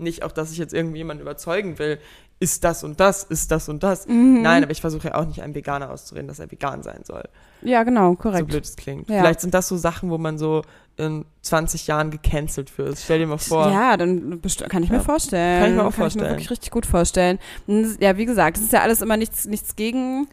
nicht 0.00 0.22
auch, 0.22 0.32
dass 0.32 0.50
ich 0.52 0.58
jetzt 0.58 0.74
irgendwie 0.74 0.98
jemanden 0.98 1.22
überzeugen 1.22 1.78
will, 1.78 1.98
ist 2.38 2.64
das 2.64 2.84
und 2.84 3.00
das, 3.00 3.22
ist 3.24 3.50
das 3.50 3.68
und 3.68 3.82
das. 3.82 4.06
Mhm. 4.08 4.40
Nein, 4.42 4.62
aber 4.62 4.72
ich 4.72 4.80
versuche 4.80 5.08
ja 5.08 5.14
auch 5.16 5.26
nicht 5.26 5.42
einem 5.42 5.54
Veganer 5.54 5.90
auszureden, 5.90 6.26
dass 6.28 6.38
er 6.38 6.50
vegan 6.50 6.82
sein 6.82 7.00
soll. 7.04 7.24
Ja, 7.62 7.82
genau, 7.82 8.12
So 8.12 8.16
korrekt. 8.16 8.48
blöd 8.48 8.64
es 8.64 8.76
klingt. 8.76 9.08
Ja. 9.10 9.20
Vielleicht 9.20 9.40
sind 9.42 9.52
das 9.52 9.68
so 9.68 9.76
Sachen, 9.76 10.08
wo 10.10 10.16
man 10.16 10.38
so 10.38 10.62
in 10.96 11.26
20 11.42 11.86
Jahren 11.86 12.10
gecancelt 12.10 12.76
wird. 12.78 12.98
Stell 12.98 13.18
dir 13.20 13.26
mal 13.26 13.36
vor. 13.38 13.70
Ja, 13.70 13.96
dann 13.98 14.40
kann 14.68 14.82
ich 14.82 14.90
mir 14.90 14.96
Ja. 14.96 15.02
vorstellen. 15.02 15.60
Kann 15.62 15.70
ich 15.70 15.76
mir 15.76 15.82
auch 15.82 15.84
Kann 15.84 15.90
ich 15.90 15.96
vorstellen. 15.96 16.24
mir 16.24 16.30
wirklich 16.32 16.50
richtig 16.50 16.70
gut 16.70 16.86
vorstellen. 16.86 17.38
Ja, 17.66 18.16
wie 18.16 18.24
gesagt, 18.26 18.56
es 18.56 18.62
ist 18.64 18.72
ja 18.72 18.80
alles 18.80 19.02
immer 19.02 19.16
nichts, 19.18 19.44
nichts 19.46 19.76
gegen, 19.76 20.26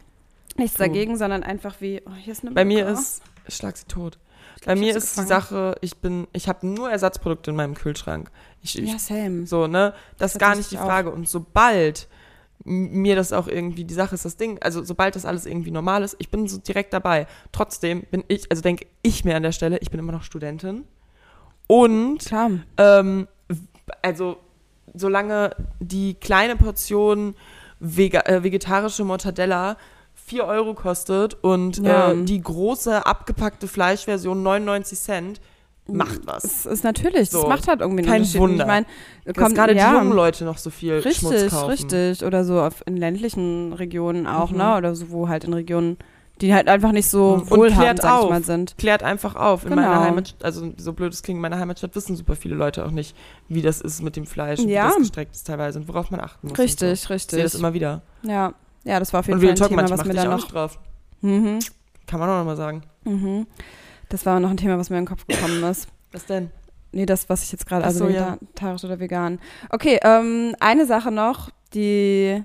nichts 0.56 0.76
True. 0.78 0.86
dagegen, 0.88 1.16
sondern 1.18 1.42
einfach 1.42 1.76
wie, 1.80 2.00
oh, 2.06 2.12
hier 2.18 2.32
ist 2.32 2.42
eine 2.42 2.52
Bei 2.52 2.64
mir 2.64 2.86
Mücke. 2.86 2.98
ist, 2.98 3.22
ich 3.46 3.54
schlag 3.54 3.76
sie 3.76 3.84
tot. 3.86 4.18
Bei 4.64 4.74
mir 4.74 4.96
ist 4.96 5.16
die. 5.16 5.22
Sache, 5.22 5.76
ich 5.80 5.98
bin, 5.98 6.26
ich 6.32 6.48
habe 6.48 6.66
nur 6.66 6.90
Ersatzprodukte 6.90 7.50
in 7.50 7.56
meinem 7.56 7.74
Kühlschrank. 7.74 8.30
Ich, 8.62 8.74
Ja, 8.74 8.98
same. 8.98 9.46
So, 9.46 9.66
ne? 9.66 9.94
Das 10.18 10.34
ist 10.34 10.38
gar 10.38 10.56
nicht 10.56 10.70
die 10.70 10.76
Tatsächlich 10.76 10.80
auch. 10.80 10.86
Frage. 10.86 11.10
Und 11.10 11.28
sobald 11.28 12.08
mir 12.64 13.16
das 13.16 13.32
auch 13.32 13.46
irgendwie, 13.46 13.84
die 13.84 13.94
Sache 13.94 14.14
ist 14.14 14.24
das 14.24 14.36
Ding, 14.36 14.58
also 14.60 14.82
sobald 14.84 15.16
das 15.16 15.24
alles 15.24 15.46
irgendwie 15.46 15.70
normal 15.70 16.02
ist, 16.02 16.16
ich 16.18 16.30
bin 16.30 16.48
so 16.48 16.58
direkt 16.58 16.92
dabei. 16.92 17.26
Trotzdem 17.52 18.02
bin 18.10 18.24
ich, 18.28 18.50
also 18.50 18.62
denke 18.62 18.86
ich 19.02 19.24
mir 19.24 19.36
an 19.36 19.42
der 19.42 19.52
Stelle, 19.52 19.78
ich 19.78 19.90
bin 19.90 20.00
immer 20.00 20.12
noch 20.12 20.24
Studentin. 20.24 20.84
Und 21.66 22.18
Klar. 22.18 22.50
ähm, 22.76 23.28
also 24.02 24.38
solange 24.94 25.54
die 25.80 26.14
kleine 26.14 26.56
Portion 26.56 27.34
vega 27.78 28.20
äh, 28.22 28.42
vegetarische 28.42 29.04
Mortadella 29.04 29.76
4 30.28 30.44
Euro 30.44 30.74
kostet 30.74 31.36
und 31.42 31.78
Ja. 31.78 32.12
äh, 32.12 32.22
die 32.24 32.40
große 32.40 33.04
abgepackte 33.06 33.66
Fleischversion 33.68 34.42
99 34.42 34.98
Cent, 34.98 35.40
macht 35.90 36.26
was. 36.26 36.44
Es 36.44 36.66
ist 36.66 36.84
natürlich, 36.84 37.30
So. 37.30 37.42
es 37.42 37.48
macht 37.48 37.66
halt 37.66 37.80
irgendwie 37.80 38.04
Kein 38.04 38.22
Wunder. 38.34 38.64
Ich 38.64 38.66
meine, 38.68 38.86
kommt 39.34 39.54
gerade 39.54 39.74
ja, 39.74 39.90
die 39.90 39.96
jungen 39.96 40.12
Leute 40.12 40.44
noch 40.44 40.58
so 40.58 40.68
viel 40.68 41.00
Schmutz 41.00 41.32
Richtig, 41.32 41.50
kaufen. 41.50 41.70
richtig. 41.70 42.24
Oder 42.24 42.44
so 42.44 42.60
auf, 42.60 42.82
in 42.86 42.98
ländlichen 42.98 43.72
Regionen 43.72 44.26
auch, 44.26 44.50
Mhm. 44.50 44.58
ne? 44.58 44.76
Oder 44.76 44.94
so, 44.94 45.10
wo 45.10 45.28
halt 45.28 45.44
in 45.44 45.54
Regionen, 45.54 45.96
die 46.42 46.52
halt 46.52 46.68
einfach 46.68 46.92
nicht 46.92 47.08
so 47.08 47.36
Mhm. 47.38 47.50
Wohlhabend, 47.50 48.02
sag 48.02 48.22
ich 48.24 48.28
mal, 48.28 48.44
sind. 48.44 48.76
Klärt 48.76 49.02
einfach 49.02 49.34
auf. 49.34 49.64
In 49.64 49.70
Genau. 49.70 49.80
meiner 49.82 50.00
Heimatstadt, 50.02 50.44
also 50.44 50.72
so 50.76 50.92
blöd 50.92 51.12
es 51.14 51.22
klingt, 51.22 51.38
in 51.38 51.40
meiner 51.42 51.58
Heimatstadt 51.58 51.96
wissen 51.96 52.16
super 52.16 52.36
viele 52.36 52.54
Leute 52.54 52.84
auch 52.84 52.90
nicht, 52.90 53.16
wie 53.48 53.62
das 53.62 53.80
ist 53.80 54.02
mit 54.02 54.14
dem 54.14 54.26
Fleisch, 54.26 54.60
und 54.60 54.68
Ja. 54.68 54.84
wie 54.84 54.88
das 54.88 54.96
gestreckt 54.98 55.34
ist 55.34 55.46
teilweise 55.46 55.78
und 55.80 55.88
worauf 55.88 56.10
man 56.10 56.20
achten 56.20 56.48
muss. 56.48 56.58
Richtig, 56.58 56.80
So. 56.80 56.92
Ich 56.92 57.00
sehe 57.00 57.14
richtig. 57.14 57.42
das 57.44 57.54
immer 57.54 57.72
wieder. 57.72 58.02
Ja. 58.22 58.52
Ja, 58.84 58.98
das 58.98 59.12
war 59.12 59.20
auf 59.20 59.26
jeden 59.28 59.40
Fall 59.40 59.50
ein 59.50 59.56
Thema, 59.56 59.90
was 59.90 60.04
mir 60.04 60.14
dann 60.14 60.30
noch. 60.30 60.48
drauf. 60.48 60.78
Mhm, 61.20 61.58
Kann 62.06 62.20
man 62.20 62.28
auch 62.30 62.38
nochmal 62.38 62.56
sagen. 62.56 62.82
mhm. 63.04 63.46
Das 64.10 64.24
war 64.24 64.40
noch 64.40 64.48
ein 64.48 64.56
Thema, 64.56 64.78
was 64.78 64.88
mir 64.88 64.96
in 64.96 65.04
den 65.04 65.08
Kopf 65.08 65.26
gekommen 65.26 65.62
ist. 65.64 65.88
Was 66.12 66.24
denn? 66.24 66.50
Nee, 66.92 67.04
das, 67.04 67.28
was 67.28 67.42
ich 67.42 67.52
jetzt 67.52 67.66
gerade, 67.66 67.84
also 67.84 68.06
so, 68.06 68.08
ja. 68.08 68.38
vegetarisch 68.40 68.82
oder 68.84 68.98
vegan. 68.98 69.38
Okay, 69.68 70.00
ähm, 70.02 70.54
eine 70.58 70.86
Sache 70.86 71.10
noch, 71.12 71.50
die, 71.74 72.42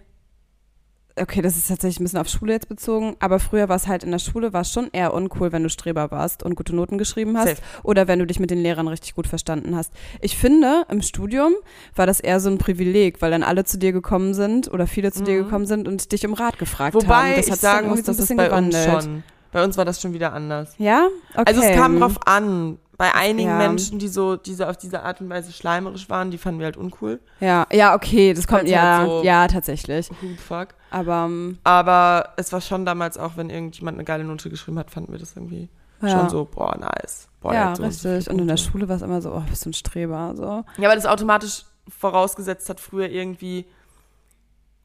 okay, 1.20 1.42
das 1.42 1.56
ist 1.58 1.68
tatsächlich 1.68 2.00
ein 2.00 2.04
bisschen 2.04 2.20
auf 2.20 2.28
Schule 2.28 2.54
jetzt 2.54 2.68
bezogen, 2.70 3.16
aber 3.20 3.40
früher 3.40 3.70
war 3.70 3.76
es 3.76 3.88
halt 3.88 4.04
in 4.04 4.12
der 4.12 4.20
Schule, 4.20 4.54
war 4.54 4.62
es 4.62 4.72
schon 4.72 4.90
eher 4.94 5.14
uncool, 5.14 5.52
wenn 5.52 5.64
du 5.64 5.70
Streber 5.70 6.10
warst 6.12 6.44
und 6.44 6.56
gute 6.56 6.76
Noten 6.76 6.98
geschrieben 6.98 7.38
hast 7.38 7.50
Safe. 7.50 7.62
oder 7.84 8.08
wenn 8.08 8.20
du 8.20 8.26
dich 8.26 8.40
mit 8.40 8.50
den 8.52 8.60
Lehrern 8.60 8.88
richtig 8.88 9.14
gut 9.16 9.28
verstanden 9.28 9.76
hast. 9.76 9.94
Ich 10.22 10.38
finde, 10.38 10.86
im 10.90 11.02
Studium 11.02 11.54
war 11.96 12.06
das 12.08 12.20
eher 12.20 12.40
so 12.40 12.50
ein 12.50 12.58
Privileg, 12.58 13.22
weil 13.22 13.32
dann 13.32 13.44
alle 13.44 13.64
zu 13.64 13.78
dir 13.78 13.92
gekommen 13.92 14.34
sind 14.34 14.72
oder 14.72 14.88
viele 14.88 15.12
zu 15.12 15.24
dir 15.24 15.34
Mhm. 15.40 15.44
gekommen 15.46 15.66
sind 15.66 15.88
und 15.88 16.12
dich 16.12 16.26
um 16.26 16.34
Rat 16.34 16.58
gefragt 16.58 16.96
haben. 16.96 17.04
Wobei 17.04 17.36
Das 17.36 17.48
ich 17.48 17.56
sagen 17.56 17.90
muss, 17.90 18.04
das 18.04 18.18
ist 18.18 18.24
bisschen 18.30 18.38
bei 18.38 18.46
uns 18.52 18.76
gewandelt. 18.76 19.04
schon. 19.04 19.24
Bei 19.52 19.64
uns 19.64 19.78
war 19.78 19.86
das 19.86 20.02
schon 20.02 20.14
wieder 20.14 20.34
anders. 20.34 20.74
Ja? 20.80 21.08
Okay. 21.34 21.44
Also 21.46 21.62
es 21.62 21.76
kam 21.76 22.00
drauf 22.00 22.18
an. 22.26 22.80
Bei 22.96 23.14
einigen 23.16 23.50
Ja. 23.50 23.58
Menschen, 23.58 23.98
die 23.98 24.08
so, 24.08 24.36
die 24.36 24.54
so 24.54 24.66
auf 24.66 24.78
diese 24.78 25.02
Art 25.02 25.20
und 25.20 25.28
Weise 25.30 25.52
schleimerisch 25.52 26.10
waren, 26.10 26.30
die 26.30 26.38
fanden 26.38 26.60
wir 26.60 26.66
halt 26.66 26.78
uncool. 26.78 27.20
Ja, 27.40 27.66
ja, 27.72 27.96
okay, 27.96 28.34
das 28.36 28.46
kommt, 28.48 28.62
Weil's 28.62 28.72
ja, 28.72 28.98
halt 29.00 29.10
so- 29.10 29.24
ja, 29.24 29.48
tatsächlich. 29.48 30.10
Fuck? 30.48 30.70
Aber, 30.94 31.26
ähm, 31.26 31.58
Aber 31.64 32.34
es 32.38 32.54
war 32.54 32.62
schon 32.62 32.86
damals 32.86 33.18
auch, 33.18 33.36
wenn 33.36 33.50
irgendjemand 33.50 33.98
eine 33.98 34.06
geile 34.06 34.24
Note 34.24 34.52
geschrieben 34.52 34.78
hat, 34.78 34.92
fanden 34.92 35.12
wir 35.12 35.20
das 35.20 35.36
irgendwie 35.36 35.68
ja. 36.02 36.10
schon 36.10 36.30
so, 36.30 36.46
boah, 36.46 36.78
nice. 36.78 37.28
Boah, 37.42 37.54
ja, 37.54 37.76
so 37.76 37.84
richtig. 37.84 38.30
Und 38.30 38.40
in 38.40 38.48
der. 38.48 38.58
Schule 38.58 38.88
war 38.88 38.98
es 38.98 39.02
immer 39.02 39.20
so, 39.20 39.34
oh, 39.34 39.42
bist 39.50 39.66
du 39.66 39.72
ein 39.72 39.74
Streber, 39.74 40.34
so. 40.36 40.64
Ja, 40.78 40.90
weil 40.90 40.96
das 40.96 41.08
automatisch 41.08 41.66
vorausgesetzt 41.88 42.70
hat, 42.70 42.80
früher 42.80 43.10
irgendwie. 43.10 43.66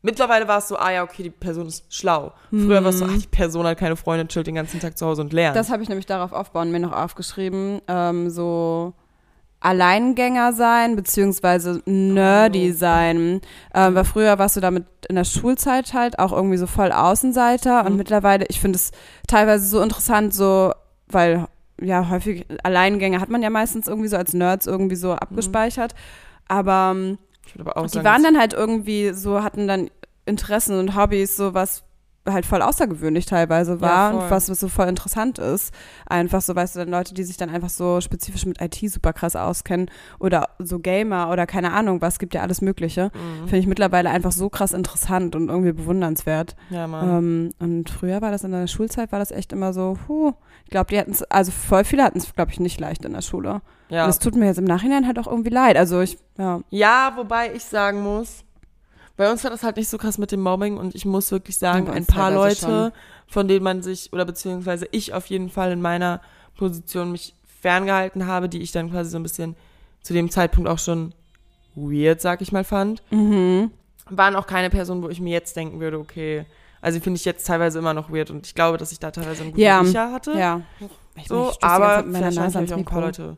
Mittlerweile 0.01 0.49
war 0.49 0.59
es 0.59 0.69
so, 0.69 0.79
ah 0.79 0.93
ja, 0.93 1.03
okay, 1.03 1.25
die 1.25 1.31
Person 1.31 1.67
ist 1.67 1.93
schlau. 1.93 2.33
Früher 2.51 2.83
war 2.83 2.91
es 2.91 3.01
so, 3.01 3.05
ach, 3.05 3.19
die 3.19 3.27
Person 3.27 3.67
hat 3.67 3.79
keine 3.79 3.97
Freunde, 3.97 4.27
chillt 4.29 4.47
den 4.47 4.55
ganzen 4.55 4.81
Tag 4.81 4.97
zu 4.97 5.05
Hause 5.05 5.21
und 5.21 5.33
lernt. 5.33 5.57
Das 5.57 5.71
habe 5.71 5.83
ich 5.83 5.89
nämlich 5.89 6.07
darauf 6.07 6.33
aufbauen, 6.33 6.71
mir 6.71 6.81
noch 6.81 6.93
aufgeschrieben, 6.93 7.83
ähm, 7.89 8.31
so 8.31 8.95
Alleingänger 9.61 10.53
sein, 10.53 10.95
beziehungsweise 10.97 11.83
nerdy 11.87 12.71
Oh. 12.73 12.77
sein. 12.77 13.41
Ähm, 13.75 13.95
weil 13.95 14.05
früher 14.05 14.39
warst 14.39 14.57
du 14.57 14.61
damit 14.61 14.87
in 15.09 15.17
der 15.17 15.25
Schulzeit 15.25 15.95
halt 15.95 16.19
auch 16.19 16.33
irgendwie 16.33 16.57
so 16.59 16.67
voll 16.67 16.93
Außenseiter 16.93 17.85
und 17.85 17.93
Mhm. 17.93 17.99
mittlerweile, 17.99 18.47
ich 18.49 18.61
finde 18.61 18.77
es 18.77 18.93
teilweise 19.27 19.67
so 19.67 19.81
interessant, 19.83 20.33
so, 20.33 20.73
weil 21.09 21.47
ja, 21.81 22.09
häufig 22.11 22.45
Alleingänger 22.65 23.21
hat 23.21 23.29
man 23.29 23.43
ja 23.43 23.51
meistens 23.51 23.87
irgendwie 23.89 24.09
so 24.09 24.17
als 24.17 24.33
Nerds 24.33 24.67
irgendwie 24.67 24.97
so 24.97 25.13
abgespeichert. 25.13 25.95
Aber 26.49 26.93
ähm, 26.95 27.19
ich 27.47 27.55
würde 27.55 27.71
aber 27.71 27.81
auch 27.81 27.87
die 27.87 27.95
sagen, 27.95 28.05
waren 28.07 28.23
dann 28.25 28.39
halt 28.39 28.53
irgendwie 28.53 29.13
so, 29.13 29.43
hatten 29.43 29.69
dann 29.69 29.91
Interessen 30.27 30.79
und 30.79 30.97
Hobbys, 30.97 31.37
so 31.37 31.55
was 31.55 31.83
halt 32.33 32.47
voll 32.47 32.63
außergewöhnlich 32.63 33.27
teilweise 33.27 33.81
war 33.81 34.13
voll. 34.13 34.23
und 34.23 34.31
was 34.31 34.47
so 34.47 34.69
voll 34.69 34.89
interessant 34.89 35.39
ist. 35.39 35.73
Einfach 36.07 36.41
so, 36.41 36.55
weißt 36.55 36.77
du, 36.77 36.81
dann 36.81 36.91
Leute, 36.91 37.15
die 37.15 37.25
sich 37.25 37.37
dann 37.37 37.51
einfach 37.51 37.71
so 37.71 38.01
spezifisch 38.01 38.47
mit 38.47 38.61
IT 38.61 38.79
super 38.91 39.13
krass 39.13 39.37
auskennen 39.37 39.91
oder 40.19 40.51
so 40.59 40.79
Gamer 40.79 41.31
oder 41.31 41.47
keine 41.47 41.73
Ahnung 41.73 42.01
was, 42.01 42.19
gibt 42.19 42.35
ja 42.35 42.43
alles 42.43 42.61
Mögliche. 42.61 43.11
Mhm. 43.15 43.41
Finde 43.45 43.59
ich 43.59 43.67
mittlerweile 43.67 44.11
einfach 44.11 44.33
so 44.33 44.49
krass 44.49 44.73
interessant 44.73 45.37
und 45.37 45.49
irgendwie 45.49 45.73
bewundernswert. 45.73 46.57
Ja, 46.71 46.87
Mann. 46.87 47.09
Ähm, 47.09 47.51
und 47.59 47.91
früher 47.91 48.21
war 48.23 48.31
das 48.31 48.45
in 48.45 48.53
der 48.53 48.67
Schulzeit, 48.67 49.13
war 49.13 49.19
das 49.19 49.31
echt 49.31 49.53
immer 49.53 49.73
so, 49.73 49.99
huh, 50.09 50.33
ich 50.65 50.71
glaube, 50.71 50.91
die 50.91 50.99
hatten 50.99 51.13
es, 51.13 51.23
also 51.25 51.51
voll 51.51 51.85
viele 51.85 52.05
hatten 52.05 52.19
es, 52.19 52.35
glaube 52.35 52.51
ich, 52.53 52.61
nicht 52.61 52.79
leicht 52.81 53.05
in 53.05 53.13
der 53.13 53.23
Schule. 53.23 53.63
ja. 53.89 54.05
Und 54.05 54.11
es 54.11 54.19
tut 54.19 54.37
mir 54.37 54.47
jetzt 54.47 54.59
im 54.59 54.65
Nachhinein 54.65 55.07
halt 55.07 55.19
auch 55.19 55.27
irgendwie 55.27 55.51
leid. 55.51 55.77
Also 55.77 56.01
ich, 56.01 56.19
ja. 56.37 56.61
Ja, 56.71 57.13
wobei 57.17 57.55
ich 57.55 57.65
sagen 57.65 58.03
muss, 58.03 58.45
bei 59.19 59.31
uns 59.31 59.45
war 59.45 59.51
das 59.51 59.63
halt 59.63 59.77
nicht 59.77 59.89
so 59.91 59.99
krass 59.99 60.17
mit 60.17 60.33
dem 60.33 60.41
Mobbing 60.41 60.79
und 60.79 60.95
ich 60.95 61.05
muss 61.05 61.31
wirklich 61.31 61.59
sagen, 61.59 61.91
ein 61.91 62.07
paar 62.07 62.31
Leute, 62.31 62.93
von 63.27 63.49
denen 63.49 63.65
man 63.65 63.83
sich, 63.83 64.13
oder 64.15 64.25
beziehungsweise 64.25 64.89
ich 64.93 65.13
auf 65.13 65.27
jeden 65.27 65.51
Fall 65.51 65.73
in 65.73 65.83
meiner 65.83 66.23
Position 66.57 67.13
mich 67.13 67.35
ferngehalten 67.61 68.27
habe, 68.27 68.49
die 68.49 68.63
ich 68.63 68.73
dann 68.73 68.91
quasi 68.91 69.11
so 69.11 69.19
ein 69.19 69.23
bisschen 69.25 69.57
zu 70.03 70.15
dem 70.15 70.31
Zeitpunkt 70.31 70.71
auch 70.71 70.79
schon 70.79 71.13
weird, 71.75 72.21
sag 72.21 72.41
ich 72.41 72.53
mal, 72.53 72.65
fand, 72.65 73.03
Mhm. 73.11 73.71
waren 74.09 74.37
auch 74.37 74.47
keine 74.47 74.71
Personen, 74.71 75.03
wo 75.03 75.09
ich 75.09 75.21
mir 75.21 75.33
jetzt 75.33 75.57
denken 75.57 75.81
würde, 75.81 75.99
okay, 75.99 76.47
also 76.81 76.99
die 76.99 77.03
finde 77.03 77.19
ich 77.19 77.25
jetzt 77.25 77.45
teilweise 77.47 77.81
immer 77.81 77.95
noch 77.95 78.11
weird 78.11 78.31
und 78.31 78.47
ich 78.47 78.55
glaube, 78.55 78.79
dass 78.79 78.93
ich 78.93 79.01
da 79.01 79.11
teilweise 79.11 79.43
einen 79.43 79.51
guten 79.51 79.63
Ja. 79.63 79.81
Riecher 79.81 80.13
hatte. 80.13 80.33
Ja. 80.39 80.61
Ich 81.17 81.27
So, 81.27 81.53
aber 81.61 82.05
vielleicht 82.05 82.39
habe 82.39 82.65
ich 82.65 82.73
auch 82.73 82.79
ein 82.79 82.85
paar. 82.85 83.01
Leute 83.01 83.37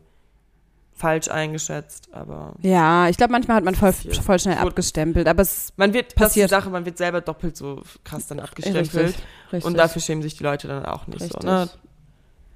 falsch 1.00 1.28
eingeschätzt, 1.28 2.08
aber 2.12 2.54
Ja, 2.60 3.08
ich 3.08 3.16
glaube, 3.16 3.32
manchmal 3.32 3.56
hat 3.56 3.64
man 3.64 3.74
voll, 3.74 3.92
voll 3.92 4.38
schnell 4.38 4.56
Gut. 4.56 4.66
abgestempelt, 4.68 5.26
aber 5.26 5.42
es 5.42 5.72
man 5.76 5.94
wird, 5.94 6.12
das 6.12 6.14
Passiert. 6.14 6.50
Sache, 6.50 6.68
man 6.70 6.84
wird 6.84 6.98
selber 6.98 7.20
doppelt 7.22 7.56
so 7.56 7.82
krass 8.04 8.26
dann 8.26 8.38
abgestempelt. 8.38 8.94
richtig, 8.94 9.24
richtig. 9.52 9.64
Und 9.64 9.76
dafür 9.78 10.02
schämen 10.02 10.22
sich 10.22 10.36
die 10.36 10.44
Leute 10.44 10.68
dann 10.68 10.84
auch 10.84 11.06
nicht 11.06 11.22
richtig. 11.22 11.42
so, 11.42 11.48
ne? 11.48 11.68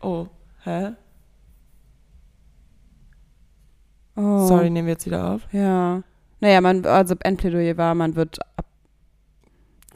Oh, 0.02 0.26
hä? 0.64 0.92
Oh, 4.16 4.46
Sorry, 4.46 4.70
nehmen 4.70 4.86
wir 4.86 4.92
jetzt 4.92 5.06
wieder 5.06 5.28
auf. 5.32 5.40
Ja. 5.52 6.02
Naja, 6.40 6.60
man, 6.60 6.84
also 6.86 7.14
Endplädoyer 7.20 7.76
war, 7.76 7.94
man 7.94 8.14
wird 8.14 8.38
ab, 8.56 8.66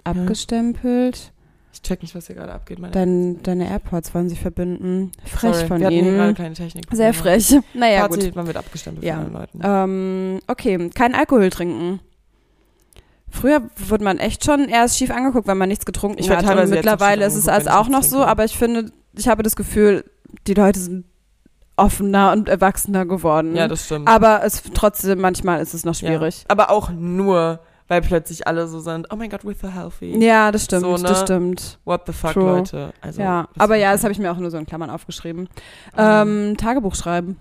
abgestempelt. 0.04 1.32
Ich 1.78 1.82
check 1.82 2.02
nicht, 2.02 2.12
was 2.16 2.26
hier 2.26 2.34
gerade 2.34 2.52
abgeht. 2.52 2.80
Meine 2.80 2.92
Dein, 2.92 3.40
deine 3.44 3.68
AirPods 3.70 4.12
wollen 4.12 4.28
sich 4.28 4.40
verbinden. 4.40 5.12
Frech 5.24 5.54
Sorry, 5.54 5.66
von 5.68 5.80
wir 5.80 5.90
hier 5.90 6.02
gerade 6.02 6.24
ihnen. 6.26 6.34
keine 6.34 6.54
Technik. 6.54 6.86
Sehr 6.92 7.14
frech. 7.14 7.54
Naja, 7.74 8.00
Fazit, 8.00 8.24
gut. 8.24 8.36
man 8.36 8.46
wird 8.48 8.56
abgestempelt 8.56 9.04
Ja. 9.06 9.14
von 9.16 9.24
den 9.26 9.32
Leuten. 9.32 9.60
Ähm, 9.62 10.40
okay, 10.48 10.90
kein 10.92 11.14
Alkohol 11.14 11.50
trinken. 11.50 12.00
Früher 13.30 13.62
wurde 13.76 14.02
man 14.02 14.18
echt 14.18 14.44
schon 14.44 14.68
erst 14.68 14.98
schief 14.98 15.10
angeguckt, 15.10 15.46
wenn 15.46 15.58
man 15.58 15.68
nichts 15.68 15.84
getrunken 15.86 16.18
Ich 16.18 16.28
hat. 16.30 16.44
Und 16.44 16.70
mittlerweile 16.70 17.24
ist 17.26 17.36
es 17.36 17.46
also 17.46 17.70
auch 17.70 17.88
noch 17.88 17.98
nichts 17.98 18.10
so, 18.10 18.16
trinke. 18.16 18.30
aber 18.32 18.44
ich 18.44 18.56
finde, 18.56 18.90
ich 19.16 19.28
habe 19.28 19.42
das 19.44 19.54
Gefühl, 19.54 20.04
die 20.48 20.54
Leute 20.54 20.80
sind 20.80 21.04
offener 21.76 22.32
und 22.32 22.48
erwachsener 22.48 23.06
geworden. 23.06 23.54
ja, 23.54 23.68
das 23.68 23.84
stimmt. 23.84 24.08
aber 24.08 24.42
es 24.44 24.62
trotzdem, 24.74 25.20
manchmal 25.20 25.60
ist 25.62 25.74
es 25.74 25.84
noch 25.84 25.94
Ja. 26.00 26.08
schwierig. 26.08 26.44
Aber 26.48 26.70
auch 26.70 26.90
nur, 26.90 27.60
weil 27.88 28.02
plötzlich 28.02 28.46
alle 28.46 28.68
so 28.68 28.80
sind, 28.80 29.08
oh 29.10 29.16
mein 29.16 29.30
Gott, 29.30 29.42
we're 29.42 29.58
so 29.58 29.68
healthy. 29.68 30.22
Ja, 30.24 30.52
das 30.52 30.64
stimmt, 30.64 30.82
So, 30.82 30.96
ne? 30.96 31.02
das 31.02 31.22
stimmt. 31.22 31.78
What 31.84 32.02
the 32.06 32.12
fuck, 32.12 32.34
True. 32.34 32.58
Leute. 32.58 32.92
Also, 33.00 33.22
ja, 33.22 33.48
aber 33.58 33.76
ja, 33.76 33.92
das 33.92 34.04
habe 34.04 34.12
ich 34.12 34.18
mir 34.18 34.30
auch 34.30 34.36
nur 34.36 34.50
so 34.50 34.58
in 34.58 34.66
Klammern 34.66 34.90
aufgeschrieben. 34.90 35.48
sagen? 35.96 36.50
Ähm, 36.50 36.56
Tagebuch 36.56 36.94
schreiben. 36.94 37.38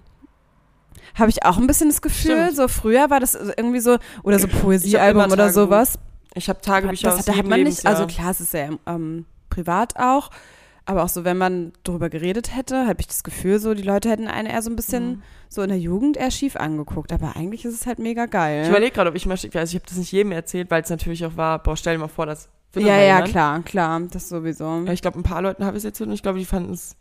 Habe 1.15 1.29
ich 1.29 1.43
auch 1.43 1.57
ein 1.57 1.67
bisschen 1.67 1.89
das 1.89 2.01
Gefühl, 2.01 2.43
Stimmt. 2.43 2.55
so 2.55 2.67
früher 2.67 3.09
war 3.09 3.19
das 3.19 3.33
irgendwie 3.35 3.79
so, 3.79 3.97
oder 4.23 4.39
so 4.39 4.47
Poesiealbum 4.47 5.31
oder 5.31 5.51
sowas. 5.51 5.99
Ich 6.33 6.47
habe 6.49 6.61
Tagebücher 6.61 7.09
das, 7.09 7.19
aus 7.19 7.25
da 7.25 7.35
hat 7.35 7.47
man 7.47 7.63
nicht, 7.63 7.85
also 7.85 8.05
klar, 8.05 8.31
es 8.31 8.39
ist 8.39 8.53
ja 8.53 8.69
ähm, 8.85 9.25
privat 9.49 9.97
auch, 9.97 10.29
aber 10.87 11.03
auch 11.03 11.09
so, 11.09 11.23
wenn 11.25 11.37
man 11.37 11.73
darüber 11.83 12.09
geredet 12.09 12.55
hätte, 12.55 12.87
habe 12.87 12.99
ich 12.99 13.07
das 13.07 13.23
Gefühl, 13.23 13.59
so 13.59 13.73
die 13.73 13.83
Leute 13.83 14.09
hätten 14.09 14.27
einen 14.27 14.47
eher 14.47 14.61
so 14.61 14.69
ein 14.69 14.75
bisschen 14.75 15.09
Mhm. 15.09 15.21
so 15.49 15.61
in 15.61 15.69
der 15.69 15.77
Jugend 15.79 16.17
eher 16.17 16.31
schief 16.31 16.55
angeguckt. 16.55 17.11
Aber 17.13 17.35
eigentlich 17.35 17.65
ist 17.65 17.73
es 17.73 17.85
halt 17.85 17.99
mega 17.99 18.25
geil. 18.25 18.63
Ich 18.63 18.69
überlege 18.69 18.91
gerade, 18.93 19.09
ob 19.09 19.15
ich 19.15 19.25
mal, 19.25 19.33
also 19.33 19.47
ich 19.47 19.53
habe 19.75 19.85
das 19.87 19.97
nicht 19.97 20.11
jedem 20.11 20.31
erzählt, 20.31 20.71
weil 20.71 20.81
es 20.81 20.89
natürlich 20.89 21.25
auch 21.25 21.37
war, 21.37 21.61
boah, 21.61 21.77
stell 21.77 21.95
dir 21.95 21.99
mal 21.99 22.07
vor, 22.07 22.25
das 22.25 22.49
ja, 22.75 22.81
ja, 22.97 23.01
jemand. 23.15 23.27
klar, 23.29 23.61
klar, 23.63 24.01
das 24.11 24.29
sowieso. 24.29 24.83
Ich 24.91 25.01
glaube, 25.01 25.19
ein 25.19 25.23
paar 25.23 25.41
Leuten 25.41 25.65
habe 25.65 25.77
ich 25.77 25.81
es 25.81 25.85
erzählt 25.85 26.09
und 26.09 26.13
ich 26.13 26.21
glaube, 26.21 26.37
die 26.39 26.45
fanden 26.45 26.73
es 26.73 26.95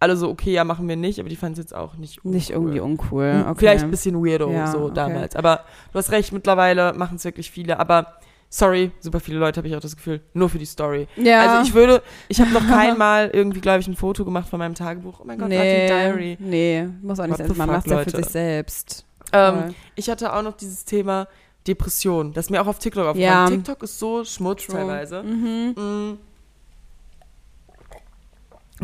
alle 0.00 0.16
so, 0.16 0.28
okay, 0.28 0.52
ja, 0.52 0.64
machen 0.64 0.88
wir 0.88 0.96
nicht, 0.96 1.20
aber 1.20 1.28
die 1.28 1.36
fanden 1.36 1.52
es 1.52 1.58
jetzt 1.60 1.74
auch 1.74 1.94
nicht 1.96 2.24
Nicht 2.24 2.50
uncool. 2.50 2.62
irgendwie 2.62 2.80
uncool. 2.80 3.32
Hm, 3.32 3.40
Okay. 3.50 3.54
Vielleicht 3.60 3.84
ein 3.84 3.90
bisschen 3.90 4.16
weirdo, 4.26 4.50
Ja, 4.50 4.66
so 4.66 4.84
okay. 4.86 4.94
damals. 4.94 5.36
Aber 5.36 5.64
du 5.92 5.98
hast 5.98 6.10
recht, 6.10 6.32
mittlerweile 6.32 6.92
machen 6.94 7.16
es 7.16 7.24
wirklich 7.24 7.50
viele. 7.50 7.78
Aber 7.78 8.14
sorry, 8.54 8.92
super 9.00 9.18
viele 9.18 9.38
Leute 9.38 9.58
habe 9.58 9.66
ich 9.66 9.74
auch 9.74 9.80
das 9.80 9.96
Gefühl, 9.96 10.20
nur 10.32 10.48
für 10.48 10.58
die 10.58 10.64
Story. 10.64 11.08
Ja. 11.16 11.40
Also 11.40 11.68
ich 11.68 11.74
würde, 11.74 12.02
ich 12.28 12.40
habe 12.40 12.50
noch 12.52 12.64
kein 12.68 12.96
Mal 12.96 13.30
irgendwie, 13.32 13.60
glaube 13.60 13.80
ich, 13.80 13.88
ein 13.88 13.96
Foto 13.96 14.24
gemacht 14.24 14.48
von 14.48 14.60
meinem 14.60 14.74
Tagebuch. 14.76 15.20
Oh 15.20 15.24
mein 15.24 15.38
Gott, 15.38 15.48
nee, 15.48 15.86
Diary. 15.88 16.36
nee, 16.38 16.88
muss 17.02 17.18
auch 17.18 17.26
nicht 17.26 17.38
sein. 17.38 17.50
Man 17.56 17.68
macht 17.68 17.86
es 17.86 17.92
ja 17.92 17.98
für 17.98 18.10
sich 18.10 18.26
selbst. 18.26 19.04
Ähm, 19.32 19.74
ich 19.96 20.08
hatte 20.08 20.32
auch 20.32 20.42
noch 20.42 20.56
dieses 20.56 20.84
Thema 20.84 21.26
Depression. 21.66 22.32
Das 22.32 22.48
mir 22.48 22.62
auch 22.62 22.68
auf 22.68 22.78
TikTok 22.78 23.06
aufgefallen. 23.06 23.50
Ja. 23.50 23.50
TikTok 23.50 23.82
ist 23.82 23.98
so 23.98 24.24
Schmutz 24.24 24.66
True. 24.66 24.76
teilweise. 24.76 25.22
Mhm. 25.24 25.74
Mm. 25.76 26.18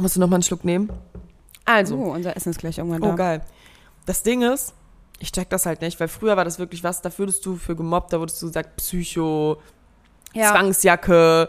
Musst 0.00 0.16
du 0.16 0.20
noch 0.20 0.28
mal 0.28 0.36
einen 0.36 0.42
Schluck 0.42 0.64
nehmen? 0.64 0.90
Also, 1.64 1.96
Oh, 1.96 2.12
unser 2.12 2.36
Essen 2.36 2.50
ist 2.50 2.58
gleich 2.58 2.78
irgendwann 2.78 3.02
Oh, 3.02 3.10
da. 3.10 3.14
geil. 3.14 3.40
Das 4.06 4.22
Ding 4.24 4.42
ist, 4.42 4.74
ich 5.20 5.30
check 5.32 5.48
das 5.50 5.66
halt 5.66 5.80
nicht, 5.82 6.00
weil 6.00 6.08
früher 6.08 6.36
war 6.36 6.44
das 6.44 6.58
wirklich 6.58 6.82
was, 6.82 7.02
da 7.02 7.16
wurdest 7.18 7.46
du 7.46 7.54
für 7.56 7.76
gemobbt, 7.76 8.12
da 8.12 8.18
wurdest 8.18 8.40
du 8.42 8.46
gesagt, 8.46 8.74
Psycho, 8.76 9.60
Ja. 10.34 10.50
Zwangsjacke 10.52 11.48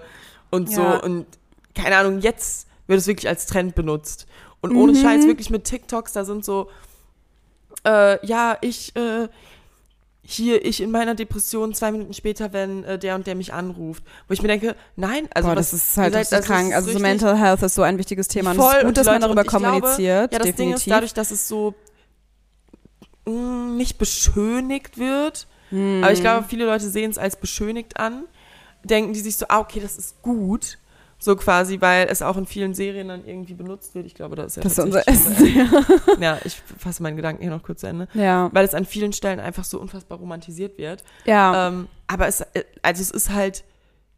und 0.51 0.69
so. 0.69 0.81
Ja. 0.81 0.97
Und 0.97 1.25
keine 1.73 1.95
Ahnung, 1.97 2.19
jetzt 2.19 2.67
wird 2.87 2.99
es 2.99 3.07
wirklich 3.07 3.27
als 3.29 3.45
Trend 3.47 3.73
benutzt. 3.75 4.27
Und 4.59 4.75
ohne 4.75 4.91
Mhm. 4.91 4.97
Scheiß 5.01 5.25
wirklich 5.25 5.49
mit 5.49 5.63
TikToks, 5.63 6.11
da 6.13 6.23
sind 6.25 6.43
so, 6.45 6.69
äh, 7.85 8.23
ja, 8.25 8.57
ich, 8.61 8.95
äh, 8.95 9.27
hier, 10.23 10.63
ich 10.63 10.81
in 10.81 10.91
meiner 10.91 11.15
Depression 11.15 11.73
zwei 11.73 11.91
Minuten 11.91 12.13
später, 12.13 12.53
wenn 12.53 12.83
äh, 12.83 12.99
der 12.99 13.15
und 13.15 13.25
der 13.25 13.35
mich 13.35 13.53
anruft. 13.53 14.03
Wo 14.27 14.33
ich 14.33 14.41
mir 14.41 14.47
denke, 14.49 14.75
nein, 14.95 15.27
also 15.33 15.49
Boah, 15.49 15.55
was, 15.55 15.71
das 15.71 15.81
ist 15.81 15.97
halt 15.97 16.13
seid- 16.13 16.43
krank. 16.45 16.69
ist 16.69 16.75
Also 16.75 16.87
so 16.91 16.97
richtig- 16.97 17.01
Mental 17.01 17.37
Health 17.37 17.63
ist 17.63 17.73
so 17.75 17.81
ein 17.81 17.97
wichtiges 17.97 18.27
Thema. 18.27 18.51
Und 18.51 18.57
es 18.57 18.63
Voll, 18.63 18.73
ist 18.75 18.79
und 18.81 18.87
gut, 18.89 18.97
dass 18.97 19.05
man 19.07 19.15
Leute- 19.15 19.21
darüber 19.27 19.41
und 19.41 19.45
ich 19.45 19.49
glaube, 19.51 19.65
kommuniziert. 19.65 20.31
Ja, 20.33 20.39
das 20.39 20.45
definitiv. 20.47 20.55
Ding 20.57 20.73
ist, 20.75 20.87
dadurch, 20.91 21.13
dass 21.13 21.31
es 21.31 21.47
so 21.47 21.73
mh, 23.25 23.75
nicht 23.75 23.97
beschönigt 23.97 24.97
wird, 24.97 25.47
Hm. 25.69 26.03
aber 26.03 26.11
ich 26.13 26.21
glaube, 26.21 26.45
viele 26.47 26.65
Leute 26.65 26.89
sehen 26.89 27.11
es 27.11 27.17
als 27.17 27.35
beschönigt 27.37 27.97
an, 27.97 28.25
denken 28.83 29.13
die 29.13 29.19
sich 29.19 29.37
so, 29.37 29.45
ah, 29.49 29.59
okay, 29.59 29.79
das 29.79 29.97
ist 29.97 30.21
gut. 30.21 30.77
So 31.23 31.35
quasi, 31.35 31.79
weil 31.81 32.07
es 32.09 32.23
auch 32.23 32.35
in 32.35 32.47
vielen 32.47 32.73
Serien 32.73 33.09
dann 33.09 33.23
irgendwie 33.27 33.53
benutzt 33.53 33.93
wird. 33.93 34.07
Ich 34.07 34.15
glaube, 34.15 34.35
das 34.35 34.47
ist 34.47 34.55
ja 34.57 34.63
das 34.63 34.79
unser 34.79 35.07
Essen. 35.07 35.35
so. 35.35 35.45
Ja, 36.19 36.39
ich 36.43 36.59
fasse 36.79 37.03
meinen 37.03 37.15
Gedanken 37.15 37.43
hier 37.43 37.51
noch 37.51 37.61
kurz 37.61 37.81
zu 37.81 37.87
Ende. 37.87 38.07
ja. 38.15 38.49
Weil 38.53 38.65
es 38.65 38.73
an 38.73 38.85
vielen 38.85 39.13
Stellen 39.13 39.39
einfach 39.39 39.63
so 39.63 39.79
unfassbar 39.79 40.17
romantisiert 40.17 40.79
wird. 40.79 41.03
Ja. 41.25 41.67
Ähm, 41.67 41.87
aber 42.07 42.27
es, 42.27 42.41
äh, 42.41 42.63
also 42.81 43.03
es 43.03 43.11
ist 43.11 43.29
halt 43.29 43.63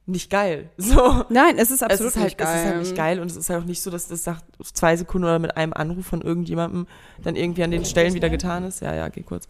nicht 0.06 0.30
geil. 0.30 0.70
So. 0.78 1.26
Nein, 1.30 1.58
es 1.58 1.72
ist 1.72 1.84
absolut 1.84 2.10
es 2.10 2.16
ist 2.16 2.22
halt, 2.22 2.26
nicht 2.26 2.38
geil. 2.38 2.48
Es 2.48 2.62
ist 2.62 2.68
halt 2.68 2.80
nicht 2.80 2.96
geil 2.96 3.20
und 3.20 3.32
es 3.32 3.38
ist 3.38 3.50
halt 3.50 3.62
auch 3.62 3.66
nicht 3.66 3.82
so, 3.82 3.90
dass 3.90 4.08
das 4.08 4.26
nach 4.26 4.42
zwei 4.74 4.96
Sekunden 4.96 5.26
oder 5.26 5.40
mit 5.40 5.56
einem 5.56 5.74
Anruf 5.74 6.06
von 6.06 6.22
irgendjemandem 6.22 6.88
dann 7.22 7.36
irgendwie 7.36 7.64
an 7.64 7.72
den 7.72 7.86
Stellen 7.86 8.14
wieder 8.14 8.30
getan 8.30 8.64
ist. 8.64 8.82
Ja, 8.82 8.94
ja, 8.94 9.08
geh 9.08 9.24
kurz. 9.24 9.48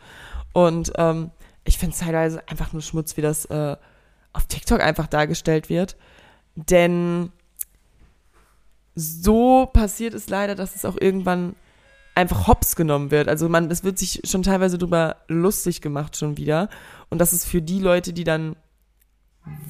Und 0.54 0.94
ähm, 0.96 1.32
ich 1.64 1.78
finde 1.78 1.94
es 1.94 2.00
teilweise 2.00 2.48
einfach 2.48 2.74
nur 2.74 2.82
Schmutz, 2.82 3.18
wie 3.18 3.22
das 3.22 3.46
äh, 3.46 3.76
auf 4.34 4.46
TikTok 4.48 4.82
einfach 4.82 5.08
dargestellt 5.08 5.70
wird. 5.70 5.96
Denn 6.56 7.32
so 8.96 9.66
passiert 9.66 10.14
es 10.14 10.30
leider, 10.30 10.56
dass 10.56 10.76
es 10.76 10.86
auch 10.86 10.98
irgendwann 11.00 11.56
einfach 12.16 12.48
hops 12.48 12.76
genommen 12.76 13.12
wird. 13.12 13.28
Also 13.28 13.50
man, 13.50 13.72
es 13.72 13.84
wird 13.84 13.98
sich 13.98 14.22
schon 14.26 14.44
teilweise 14.44 14.78
drüber 14.78 15.18
lustig 15.28 15.82
gemacht 15.82 16.16
schon 16.16 16.38
wieder. 16.38 16.70
Und 17.10 17.20
das 17.20 17.34
ist 17.34 17.46
für 17.46 17.62
die 17.62 17.80
Leute, 17.80 18.14
die 18.14 18.24
dann 18.24 18.56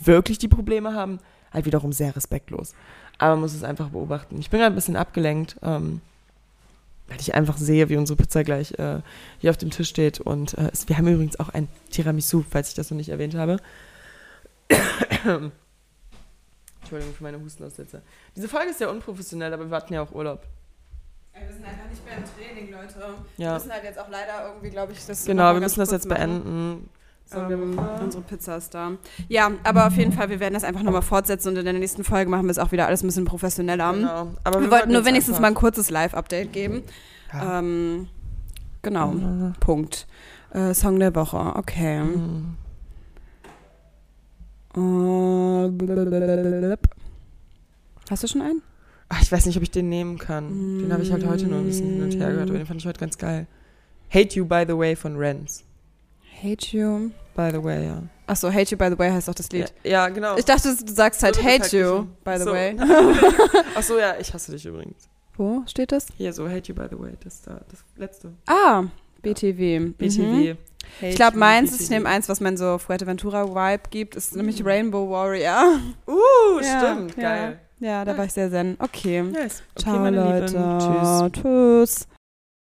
wirklich 0.04 0.38
die 0.38 0.48
Probleme 0.48 0.94
haben, 0.94 1.20
halt 1.52 1.66
wiederum 1.66 1.92
sehr 1.94 2.16
respektlos. 2.16 2.74
Aber 3.18 3.32
man 3.32 3.42
muss 3.42 3.54
es 3.54 3.64
einfach 3.64 3.90
beobachten. 3.90 4.40
Ich 4.40 4.50
bin 4.50 4.60
gerade 4.60 4.74
ein 4.74 4.76
bisschen 4.76 4.96
abgelenkt, 4.96 5.58
ähm, 5.62 6.02
weil 7.08 7.20
ich 7.20 7.36
einfach 7.36 7.58
sehe, 7.58 7.90
wie 7.90 7.98
unsere 7.98 8.18
Pizza 8.18 8.44
gleich 8.44 8.72
äh, 8.80 9.02
hier 9.40 9.50
auf 9.52 9.58
dem 9.58 9.70
Tisch 9.72 9.90
steht. 9.90 10.20
Und 10.20 10.58
äh, 10.58 10.72
wir 10.88 10.98
haben 10.98 11.08
übrigens 11.08 11.40
auch 11.40 11.50
ein 11.50 11.68
Tiramisu, 11.92 12.44
falls 12.50 12.70
ich 12.70 12.76
das 12.76 12.90
noch 12.92 12.98
nicht 12.98 13.10
erwähnt 13.10 13.36
habe. 13.36 13.58
Entschuldigung 16.82 17.14
für 17.16 17.24
meine 17.24 17.40
Hustenaussätze. 17.40 18.02
Diese 18.36 18.48
Folge 18.50 18.72
ist 18.72 18.80
ja 18.82 18.90
unprofessionell, 18.90 19.54
aber 19.54 19.70
wir 19.70 19.76
hatten 19.78 19.94
ja 19.94 20.02
auch 20.02 20.12
Urlaub. 20.12 20.44
Wir 21.34 21.52
sind 21.52 21.66
einfach 21.66 21.90
nicht 21.90 22.06
mehr 22.06 22.18
im 22.18 22.24
Training, 22.24 22.72
Leute. 22.72 22.96
Wir 23.38 23.46
Ja, 23.46 23.54
müssen 23.56 23.72
halt 23.72 23.84
jetzt 23.84 24.00
auch 24.00 24.10
leider 24.10 24.48
irgendwie, 24.50 24.70
glaube 24.70 24.92
ich, 24.92 25.06
das 25.06 25.26
genau, 25.26 25.54
wir 25.54 25.62
müssen 25.62 25.80
das 25.80 25.92
jetzt 25.92 26.08
machen. 26.08 26.44
beenden. 26.44 26.90
So, 27.26 27.38
wir 27.38 27.52
Ähm, 27.56 27.80
unsere 28.04 28.22
Pizza 28.24 28.58
ist 28.58 28.74
da. 28.76 28.92
Ja, 29.28 29.50
aber 29.64 29.88
auf 29.88 29.96
jeden 29.98 30.12
Fall, 30.12 30.30
wir 30.30 30.40
werden 30.40 30.54
das 30.54 30.64
einfach 30.64 30.84
nochmal 30.84 31.02
fortsetzen 31.02 31.50
und 31.50 31.58
in 31.58 31.64
der 31.66 31.74
nächsten 31.74 32.04
Folge 32.04 32.30
machen 32.30 32.46
wir 32.46 32.52
es 32.52 32.60
auch 32.60 32.72
wieder 32.72 32.86
alles 32.88 33.02
ein 33.04 33.08
bisschen 33.08 33.26
professioneller. 33.26 33.92
Genau. 33.94 34.28
Aber 34.44 34.62
Wir, 34.62 34.70
wollten 34.70 34.92
nur 34.92 35.06
wenigstens 35.06 35.40
mal 35.40 35.48
einfach- 35.48 35.62
ein 35.62 35.62
kurzes 35.62 35.90
Live-Update 35.90 36.54
geben. 36.54 36.84
Ja. 37.34 37.60
Ähm, 37.60 38.08
genau, 38.82 39.12
Mhm. 39.14 39.54
Punkt. 39.60 40.06
Äh, 40.52 40.74
Song 40.76 41.00
der 41.00 41.16
Woche, 41.16 41.38
okay. 41.56 42.04
Mhm. 42.04 42.56
Äh. 44.76 46.78
Hast 48.10 48.24
du 48.24 48.28
schon 48.28 48.42
einen? 48.42 48.62
Ach, 49.10 49.22
ich 49.22 49.32
weiß 49.32 49.46
nicht, 49.46 49.58
ob 49.58 49.64
ich 49.64 49.72
den 49.72 49.90
nehmen 49.90 50.18
kann. 50.18 50.80
Den 50.80 50.92
habe 50.94 51.04
ich 51.04 51.12
halt 51.12 51.26
heute 51.26 51.46
nur 51.48 51.60
ein 51.60 51.66
bisschen 51.66 51.90
hin 51.90 52.04
und 52.04 52.12
her 52.16 52.32
gehört, 52.32 52.50
aber 52.50 52.58
den 52.58 52.68
fand 52.68 52.82
ich 52.82 52.88
heute 52.88 53.00
ganz 53.00 53.18
geil. 53.18 53.48
Hate 54.14 54.36
You, 54.36 54.46
by 54.46 54.64
the 54.68 54.78
way, 54.78 54.96
von 54.96 55.16
Renz. 55.18 55.64
Hate 56.44 56.76
You. 56.76 57.12
By 57.36 57.50
the 57.52 57.64
way, 57.64 57.86
ja. 57.88 58.04
Achso, 58.28 58.52
Hate 58.52 58.72
You, 58.72 58.78
by 58.78 58.90
the 58.90 58.98
way 59.00 59.12
heißt 59.12 59.30
auch 59.30 59.34
das 59.36 59.48
Ja, 59.52 59.60
Lied. 59.60 59.74
ja 59.84 60.10
genau. 60.10 60.38
Ich 60.38 60.46
dachte, 60.46 60.76
du 60.76 60.94
sagst 60.94 61.24
halt 61.24 61.36
So 61.36 61.44
Hate 61.44 61.78
You, 61.78 62.06
by 62.24 62.38
the 62.38 62.44
So. 62.44 62.52
way. 62.52 62.76
Ach 63.76 63.84
so, 63.84 63.98
ja, 63.98 64.16
ich 64.20 64.34
hasse 64.34 64.52
dich 64.52 64.66
übrigens. 64.66 65.08
Wo 65.36 65.64
steht 65.68 65.92
das? 65.92 66.08
Hier, 66.18 66.32
so 66.34 66.48
Hate 66.48 66.72
You, 66.72 66.76
by 66.76 66.86
the 66.92 67.00
way, 67.00 67.14
das 67.24 67.42
da, 67.42 67.60
das 67.70 67.84
letzte. 67.98 68.34
Ah, 68.46 68.84
BTW. 69.22 69.80
Mhm. 69.80 69.94
BTW. 69.94 70.56
Ich 71.02 71.16
glaube, 71.16 71.38
meins, 71.38 71.80
ich 71.80 71.90
nehme 71.90 72.08
eins, 72.10 72.28
was 72.30 72.40
man 72.40 72.56
so 72.58 72.78
Fuerteventura-Vibe 72.78 73.84
gibt, 73.90 74.16
ist 74.16 74.36
nämlich 74.36 74.64
Rainbow 74.66 75.10
Warrior. 75.10 75.80
Uh, 76.08 76.62
Ja, 76.62 76.80
stimmt, 76.94 77.18
ja. 77.18 77.24
geil. 77.24 77.60
Ja, 77.80 78.06
da 78.06 78.18
war 78.18 78.26
ich 78.26 78.34
sehr 78.34 78.50
zen. 78.52 78.76
Okay. 78.80 79.24
Nice. 79.24 79.64
Okay, 79.76 79.84
Ciao, 79.84 80.00
meine 80.00 80.18
Leute. 80.24 80.54
Lieben. 80.58 81.32
Tschüss. 81.34 81.42
Tschüss. 81.42 82.08